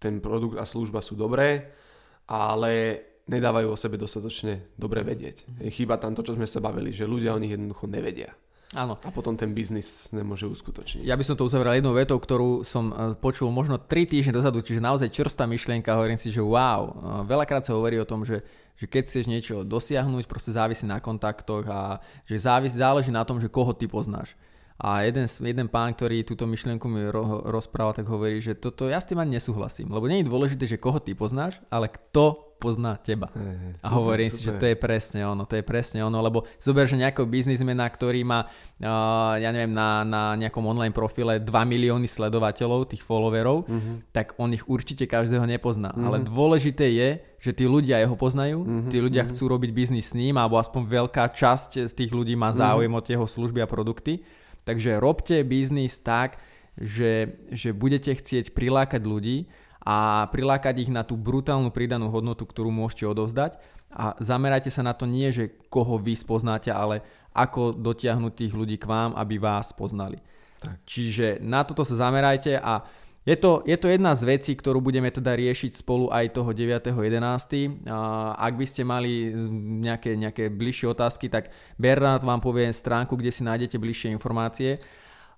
ten 0.01 0.17
produkt 0.17 0.57
a 0.57 0.65
služba 0.65 1.05
sú 1.05 1.13
dobré, 1.13 1.77
ale 2.25 2.97
nedávajú 3.29 3.69
o 3.69 3.77
sebe 3.77 4.01
dostatočne 4.01 4.73
dobre 4.73 5.05
vedieť. 5.05 5.45
Chýba 5.69 6.01
tam 6.01 6.17
to, 6.17 6.25
čo 6.25 6.33
sme 6.33 6.49
sa 6.49 6.57
bavili, 6.57 6.89
že 6.89 7.05
ľudia 7.05 7.37
o 7.37 7.41
nich 7.41 7.53
jednoducho 7.53 7.85
nevedia. 7.85 8.33
Áno. 8.71 8.95
A 9.03 9.11
potom 9.11 9.35
ten 9.35 9.51
biznis 9.51 10.07
nemôže 10.15 10.47
uskutočniť. 10.47 11.03
Ja 11.03 11.19
by 11.19 11.27
som 11.27 11.35
to 11.35 11.43
uzavrel 11.43 11.75
jednou 11.75 11.91
vetou, 11.91 12.15
ktorú 12.15 12.63
som 12.63 12.95
e, 12.95 13.19
počul 13.19 13.51
možno 13.51 13.75
3 13.75 14.07
týždne 14.07 14.39
dozadu, 14.39 14.63
čiže 14.63 14.79
naozaj 14.79 15.11
čerstvá 15.11 15.43
myšlienka, 15.43 15.91
hovorím 15.91 16.15
si, 16.15 16.31
že 16.31 16.39
wow, 16.39 16.87
e, 16.87 16.91
veľakrát 17.27 17.67
sa 17.67 17.75
hovorí 17.75 17.99
o 17.99 18.07
tom, 18.07 18.23
že, 18.23 18.39
že 18.79 18.87
keď 18.87 19.03
chceš 19.03 19.25
niečo 19.27 19.55
dosiahnuť, 19.67 20.23
proste 20.23 20.55
závisí 20.55 20.87
na 20.87 21.03
kontaktoch 21.03 21.67
a 21.67 21.99
že 22.23 22.39
závisí, 22.39 22.79
záleží 22.79 23.11
na 23.11 23.27
tom, 23.27 23.43
že 23.43 23.51
koho 23.51 23.75
ty 23.75 23.91
poznáš. 23.91 24.39
A 24.79 25.03
jeden, 25.03 25.27
jeden 25.27 25.67
pán, 25.67 25.91
ktorý 25.91 26.23
túto 26.23 26.47
myšlienku 26.47 26.87
mi 26.87 27.05
ro, 27.11 27.43
rozprával, 27.51 27.93
tak 27.93 28.07
hovorí, 28.07 28.39
že 28.39 28.55
toto 28.55 28.87
ja 28.87 28.97
s 28.97 29.05
tým 29.05 29.19
ani 29.19 29.35
nesúhlasím, 29.37 29.91
lebo 29.91 30.07
nie 30.07 30.23
je 30.23 30.31
dôležité, 30.31 30.63
že 30.65 30.81
koho 30.81 30.97
ty 30.97 31.11
poznáš, 31.11 31.59
ale 31.67 31.91
kto 31.91 32.50
pozná 32.61 32.93
teba. 33.01 33.33
Hej, 33.33 33.57
hej, 33.57 33.73
a 33.81 33.87
super, 33.89 33.95
hovorím 33.97 34.29
super. 34.29 34.37
si, 34.37 34.45
že 34.45 34.51
to 34.61 34.65
je 34.69 34.77
presne 34.77 35.21
ono, 35.25 35.43
to 35.49 35.57
je 35.57 35.65
presne 35.65 35.99
ono, 36.05 36.21
lebo 36.21 36.45
zober, 36.61 36.85
že 36.85 37.01
nejakého 37.01 37.25
biznismena, 37.25 37.89
ktorý 37.89 38.21
má, 38.21 38.45
uh, 38.45 39.41
ja 39.41 39.49
neviem, 39.49 39.73
na, 39.73 40.05
na 40.05 40.37
nejakom 40.37 40.61
online 40.61 40.93
profile 40.93 41.41
2 41.41 41.49
milióny 41.49 42.05
sledovateľov, 42.05 42.93
tých 42.93 43.01
followerov, 43.01 43.65
mm-hmm. 43.65 44.13
tak 44.13 44.37
on 44.37 44.53
ich 44.53 44.61
určite 44.69 45.09
každého 45.09 45.49
nepozná. 45.49 45.89
Mm-hmm. 45.89 46.05
Ale 46.05 46.17
dôležité 46.21 46.85
je, 46.93 47.09
že 47.41 47.51
tí 47.57 47.65
ľudia 47.65 47.97
jeho 47.97 48.13
poznajú, 48.13 48.61
mm-hmm. 48.61 48.91
tí 48.93 49.01
ľudia 49.01 49.25
mm-hmm. 49.25 49.41
chcú 49.41 49.43
robiť 49.49 49.71
biznis 49.73 50.13
s 50.13 50.13
ním, 50.13 50.37
alebo 50.37 50.61
aspoň 50.61 50.85
veľká 50.85 51.33
časť 51.33 51.89
z 51.89 51.93
tých 51.97 52.13
ľudí 52.13 52.37
má 52.37 52.53
záujem 52.53 52.93
mm-hmm. 52.93 53.09
o 53.09 53.13
jeho 53.17 53.25
služby 53.25 53.65
a 53.65 53.67
produkty. 53.67 54.21
Takže 54.61 55.01
robte 55.01 55.41
biznis 55.41 55.97
tak, 55.97 56.37
že, 56.77 57.41
že 57.51 57.75
budete 57.75 58.13
chcieť 58.15 58.55
prilákať 58.55 59.01
ľudí 59.03 59.49
a 59.81 60.29
prilákať 60.29 60.85
ich 60.85 60.91
na 60.93 61.01
tú 61.01 61.17
brutálnu 61.17 61.73
pridanú 61.73 62.13
hodnotu, 62.13 62.45
ktorú 62.45 62.69
môžete 62.69 63.09
odovzdať 63.09 63.57
a 63.91 64.15
zamerajte 64.21 64.71
sa 64.71 64.85
na 64.85 64.95
to 64.95 65.09
nie, 65.09 65.33
že 65.33 65.51
koho 65.67 65.99
vy 65.99 66.15
spoznáte, 66.15 66.71
ale 66.71 67.03
ako 67.35 67.75
dotiahnuť 67.75 68.33
tých 68.35 68.53
ľudí 68.55 68.77
k 68.79 68.87
vám, 68.87 69.17
aby 69.17 69.41
vás 69.41 69.75
poznali. 69.75 70.21
Tak. 70.61 70.79
Čiže 70.85 71.41
na 71.41 71.65
toto 71.65 71.81
sa 71.81 71.97
zamerajte 71.97 72.61
a 72.61 72.85
je 73.21 73.37
to, 73.37 73.61
je 73.69 73.77
to 73.77 73.85
jedna 73.85 74.17
z 74.17 74.25
vecí, 74.25 74.57
ktorú 74.57 74.81
budeme 74.81 75.05
teda 75.13 75.37
riešiť 75.37 75.77
spolu 75.77 76.09
aj 76.09 76.33
toho 76.33 76.57
9.11. 76.57 77.85
Ak 78.33 78.53
by 78.57 78.65
ste 78.65 78.81
mali 78.81 79.29
nejaké, 79.77 80.17
nejaké 80.17 80.49
bližšie 80.49 80.89
otázky, 80.89 81.29
tak 81.29 81.53
Bernard 81.77 82.25
vám 82.25 82.41
povie 82.41 82.73
stránku, 82.73 83.13
kde 83.13 83.29
si 83.29 83.45
nájdete 83.45 83.77
bližšie 83.77 84.09
informácie. 84.09 84.81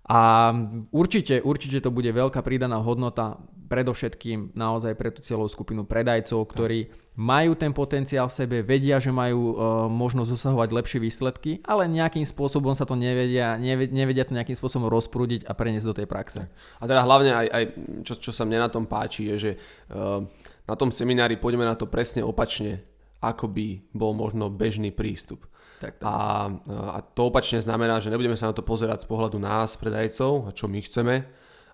A 0.03 0.51
určite, 0.91 1.39
určite 1.39 1.79
to 1.79 1.87
bude 1.87 2.11
veľká 2.11 2.43
pridaná 2.43 2.75
hodnota 2.83 3.39
predovšetkým 3.71 4.51
naozaj 4.53 4.93
pre 4.99 5.09
tú 5.09 5.23
celú 5.23 5.47
skupinu 5.47 5.87
predajcov, 5.87 6.43
ktorí 6.45 6.91
majú 7.15 7.53
ten 7.53 7.71
potenciál 7.71 8.25
v 8.27 8.37
sebe, 8.37 8.57
vedia, 8.65 8.97
že 8.97 9.13
majú 9.13 9.53
uh, 9.53 9.55
možnosť 9.87 10.29
dosahovať 10.33 10.69
lepšie 10.73 10.99
výsledky, 10.99 11.51
ale 11.65 11.85
nejakým 11.89 12.25
spôsobom 12.25 12.73
sa 12.73 12.83
to 12.89 12.97
nevedia, 12.97 13.55
nevedia, 13.55 13.93
nevedia 13.93 14.23
to 14.25 14.33
nejakým 14.33 14.57
spôsobom 14.57 14.89
rozprúdiť 14.89 15.45
a 15.45 15.53
preniesť 15.53 15.87
do 15.89 15.97
tej 15.97 16.07
praxe. 16.09 16.41
A 16.81 16.83
teda 16.83 17.05
hlavne 17.05 17.31
aj, 17.33 17.47
aj 17.49 17.63
čo, 18.03 18.13
čo 18.17 18.31
sa 18.33 18.43
mne 18.45 18.65
na 18.65 18.69
tom 18.69 18.89
páči, 18.89 19.29
je, 19.33 19.35
že 19.39 19.51
uh, 19.93 20.25
na 20.65 20.75
tom 20.75 20.89
seminári 20.89 21.37
pôjdeme 21.37 21.65
na 21.65 21.77
to 21.77 21.85
presne 21.85 22.25
opačne, 22.25 22.81
ako 23.23 23.47
by 23.47 23.67
bol 23.95 24.11
možno 24.11 24.51
bežný 24.51 24.91
prístup. 24.91 25.47
Tak, 25.79 25.99
tak. 25.99 26.07
A, 26.07 26.47
a 26.95 26.97
to 27.03 27.31
opačne 27.31 27.59
znamená, 27.59 27.99
že 28.03 28.11
nebudeme 28.11 28.35
sa 28.35 28.51
na 28.51 28.55
to 28.55 28.63
pozerať 28.63 29.03
z 29.03 29.07
pohľadu 29.07 29.39
nás, 29.39 29.79
predajcov, 29.79 30.47
a 30.47 30.49
čo 30.55 30.67
my 30.67 30.79
chceme, 30.79 31.15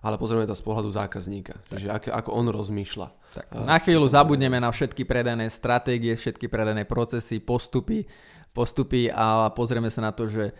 ale 0.00 0.14
pozrieme 0.16 0.48
to 0.48 0.56
z 0.56 0.64
pohľadu 0.64 0.90
zákazníka. 0.90 1.54
Tak. 1.68 1.78
Čiže 1.78 1.90
ako, 1.90 2.08
ako 2.14 2.30
on 2.34 2.46
rozmýšľa. 2.50 3.08
Tak. 3.30 3.44
Na 3.62 3.78
chvíľu 3.78 4.10
zabudneme 4.10 4.58
na 4.58 4.72
všetky 4.72 5.06
predané 5.06 5.46
stratégie, 5.52 6.16
všetky 6.16 6.50
predané 6.50 6.88
procesy, 6.88 7.38
postupy, 7.38 8.08
postupy 8.50 9.06
a 9.12 9.54
pozrieme 9.54 9.92
sa 9.92 10.02
na 10.02 10.10
to, 10.10 10.26
že 10.26 10.50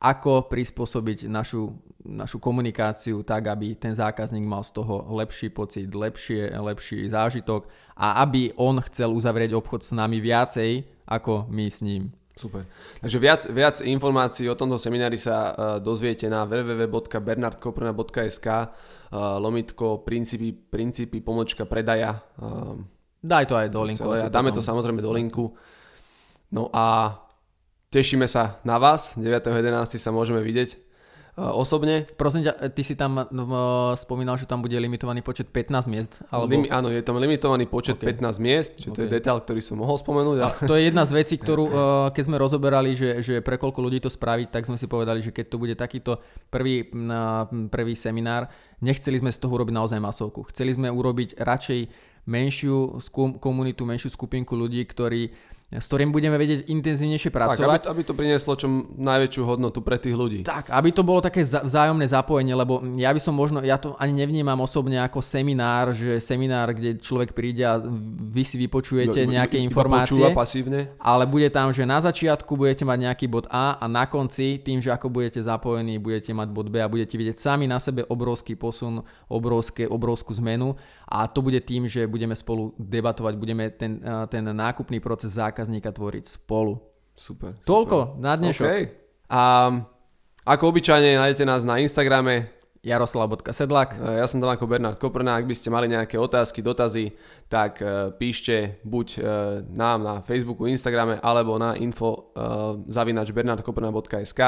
ako 0.00 0.48
prispôsobiť 0.48 1.28
našu, 1.28 1.76
našu 2.08 2.40
komunikáciu 2.40 3.20
tak, 3.20 3.52
aby 3.52 3.76
ten 3.76 3.92
zákazník 3.92 4.48
mal 4.48 4.64
z 4.64 4.80
toho 4.80 5.04
lepší 5.12 5.52
pocit, 5.52 5.92
lepšie, 5.92 6.56
lepší 6.56 7.04
zážitok 7.12 7.68
a 8.00 8.24
aby 8.24 8.56
on 8.56 8.80
chcel 8.88 9.12
uzavrieť 9.12 9.52
obchod 9.52 9.84
s 9.84 9.92
nami 9.92 10.24
viacej 10.24 10.88
ako 11.04 11.52
my 11.52 11.68
s 11.68 11.84
ním. 11.84 12.16
Super. 12.40 12.64
Takže 13.04 13.20
viac, 13.20 13.44
viac 13.52 13.84
informácií 13.84 14.48
o 14.48 14.56
tomto 14.56 14.80
seminári 14.80 15.20
sa 15.20 15.52
uh, 15.52 15.76
dozviete 15.76 16.24
na 16.32 16.48
www.bernardkoprna.sk 16.48 18.48
uh, 18.48 18.64
lomitko 19.36 20.00
princípy, 20.00 20.56
princípy 20.56 21.20
pomočka 21.20 21.68
predaja. 21.68 22.24
Uh, 22.40 22.80
Daj 23.20 23.44
to 23.44 23.60
aj 23.60 23.68
do 23.68 23.84
linku. 23.84 24.00
Celé, 24.00 24.32
dáme 24.32 24.56
to 24.56 24.64
samozrejme 24.64 25.04
do 25.04 25.12
linku. 25.12 25.52
No 26.48 26.72
a 26.72 27.12
tešíme 27.90 28.30
sa 28.30 28.62
na 28.62 28.78
vás. 28.78 29.18
9.11. 29.18 29.98
sa 29.98 30.10
môžeme 30.14 30.38
vidieť 30.46 30.78
osobne. 31.40 32.06
Prosím 32.14 32.46
ťa, 32.46 32.70
ty 32.70 32.82
si 32.86 32.94
tam 32.94 33.26
spomínal, 33.98 34.38
že 34.38 34.46
tam 34.46 34.62
bude 34.62 34.76
limitovaný 34.78 35.26
počet 35.26 35.50
15 35.50 35.90
miest? 35.90 36.22
Alebo... 36.30 36.52
Limi, 36.52 36.68
áno, 36.70 36.86
je 36.92 37.02
tam 37.02 37.18
limitovaný 37.18 37.66
počet 37.66 37.98
okay. 37.98 38.12
15 38.12 38.38
miest, 38.38 38.70
čiže 38.78 38.92
okay. 38.92 38.98
to 38.98 39.02
je 39.06 39.10
detail, 39.10 39.38
ktorý 39.42 39.60
som 39.64 39.80
mohol 39.80 39.96
spomenúť. 39.98 40.38
A... 40.38 40.46
To 40.68 40.76
je 40.76 40.86
jedna 40.86 41.02
z 41.02 41.12
vecí, 41.16 41.34
ktorú 41.40 41.64
keď 42.14 42.22
sme 42.28 42.36
rozoberali, 42.38 42.94
že, 42.94 43.24
že 43.26 43.34
pre 43.42 43.58
koľko 43.58 43.82
ľudí 43.82 43.98
to 44.04 44.10
spraviť, 44.12 44.52
tak 44.52 44.68
sme 44.70 44.78
si 44.78 44.86
povedali, 44.86 45.24
že 45.24 45.34
keď 45.34 45.46
to 45.50 45.56
bude 45.58 45.74
takýto 45.74 46.22
prvý, 46.52 46.86
prvý 47.72 47.94
seminár, 47.96 48.52
nechceli 48.84 49.18
sme 49.18 49.34
z 49.34 49.40
toho 49.40 49.56
urobiť 49.56 49.74
naozaj 49.74 49.98
masovku. 49.98 50.46
Chceli 50.52 50.76
sme 50.76 50.92
urobiť 50.92 51.40
radšej 51.40 51.80
menšiu 52.28 53.00
komunitu, 53.40 53.88
menšiu 53.88 54.12
skupinku 54.12 54.54
ľudí, 54.54 54.84
ktorí 54.84 55.32
s 55.70 55.86
ktorým 55.86 56.10
budeme 56.10 56.34
vedieť 56.34 56.66
intenzívnejšie 56.66 57.30
pracovať. 57.30 57.86
Tak, 57.86 57.94
aby, 57.94 58.02
aby 58.02 58.02
to 58.02 58.14
prinieslo 58.18 58.58
čo 58.58 58.66
najväčšiu 58.90 59.42
hodnotu 59.46 59.78
pre 59.86 60.02
tých 60.02 60.18
ľudí. 60.18 60.42
Tak, 60.42 60.74
aby 60.74 60.90
to 60.90 61.06
bolo 61.06 61.22
také 61.22 61.46
vzájomné 61.46 62.10
zapojenie, 62.10 62.58
lebo 62.58 62.82
ja 62.98 63.14
by 63.14 63.20
som 63.22 63.38
možno, 63.38 63.62
ja 63.62 63.78
to 63.78 63.94
ani 63.94 64.18
nevnímam 64.18 64.58
osobne 64.58 64.98
ako 64.98 65.22
seminár, 65.22 65.94
že 65.94 66.18
seminár, 66.18 66.74
kde 66.74 66.98
človek 66.98 67.30
príde 67.30 67.62
a 67.62 67.78
vy 68.18 68.42
si 68.42 68.58
vypočujete 68.58 69.22
jo, 69.22 69.30
nejaké 69.30 69.62
informácie. 69.62 70.18
Počúva 70.18 70.34
pasívne. 70.34 70.90
Ale 70.98 71.30
bude 71.30 71.46
tam, 71.54 71.70
že 71.70 71.86
na 71.86 72.02
začiatku 72.02 72.58
budete 72.58 72.82
mať 72.82 72.98
nejaký 73.06 73.26
bod 73.30 73.46
A 73.46 73.78
a 73.78 73.86
na 73.86 74.10
konci, 74.10 74.58
tým, 74.58 74.82
že 74.82 74.90
ako 74.90 75.06
budete 75.06 75.38
zapojení, 75.38 76.02
budete 76.02 76.34
mať 76.34 76.50
bod 76.50 76.66
B 76.66 76.82
a 76.82 76.90
budete 76.90 77.14
vidieť 77.14 77.38
sami 77.38 77.70
na 77.70 77.78
sebe 77.78 78.02
obrovský 78.10 78.58
posun, 78.58 79.06
obrovské, 79.30 79.86
obrovskú 79.86 80.34
zmenu 80.42 80.74
a 81.10 81.26
to 81.26 81.42
bude 81.42 81.58
tým, 81.66 81.90
že 81.90 82.06
budeme 82.06 82.38
spolu 82.38 82.70
debatovať, 82.78 83.34
budeme 83.34 83.74
ten, 83.74 83.98
ten 84.30 84.44
nákupný 84.46 85.02
proces 85.02 85.34
zákaz 85.34 85.66
zákazníka 85.66 85.90
tvoriť 85.90 86.24
spolu. 86.38 86.78
Super. 87.18 87.58
super. 87.58 87.66
Toľko 87.66 87.98
na 88.22 88.38
dnešok. 88.38 88.64
Okay. 88.64 88.82
A 89.26 89.74
ako 90.46 90.64
obyčajne 90.70 91.18
nájdete 91.18 91.44
nás 91.44 91.66
na 91.66 91.82
Instagrame 91.82 92.54
jaroslav.sedlak 92.80 94.00
Ja 94.16 94.24
som 94.24 94.40
tam 94.40 94.48
ako 94.48 94.64
Bernard 94.64 94.96
Koprna, 94.96 95.36
ak 95.36 95.44
by 95.44 95.52
ste 95.52 95.68
mali 95.68 95.84
nejaké 95.84 96.16
otázky, 96.16 96.64
dotazy, 96.64 97.12
tak 97.44 97.84
uh, 97.84 98.08
píšte 98.16 98.80
buď 98.88 99.20
nám 99.68 99.98
na 100.00 100.14
Facebooku, 100.24 100.64
Instagrame, 100.64 101.20
alebo 101.20 101.60
na 101.60 101.76
info 101.76 102.32
zavinač 102.88 103.34
bernardkoprna.sk 103.36 104.40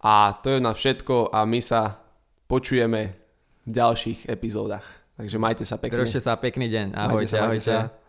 a 0.00 0.14
to 0.40 0.56
je 0.56 0.60
na 0.60 0.72
všetko 0.72 1.32
a 1.32 1.44
my 1.44 1.60
sa 1.60 2.00
počujeme 2.48 3.00
v 3.64 3.68
ďalších 3.68 4.28
epizódach. 4.32 4.99
Takže 5.20 5.36
majte 5.36 5.64
sa 5.68 5.76
pekne. 5.76 6.00
Držte 6.00 6.24
sa 6.24 6.32
pekný 6.40 6.72
deň. 6.72 6.96
Ahojte, 6.96 7.36
ahojte. 7.36 7.68
ahojte. 7.76 7.99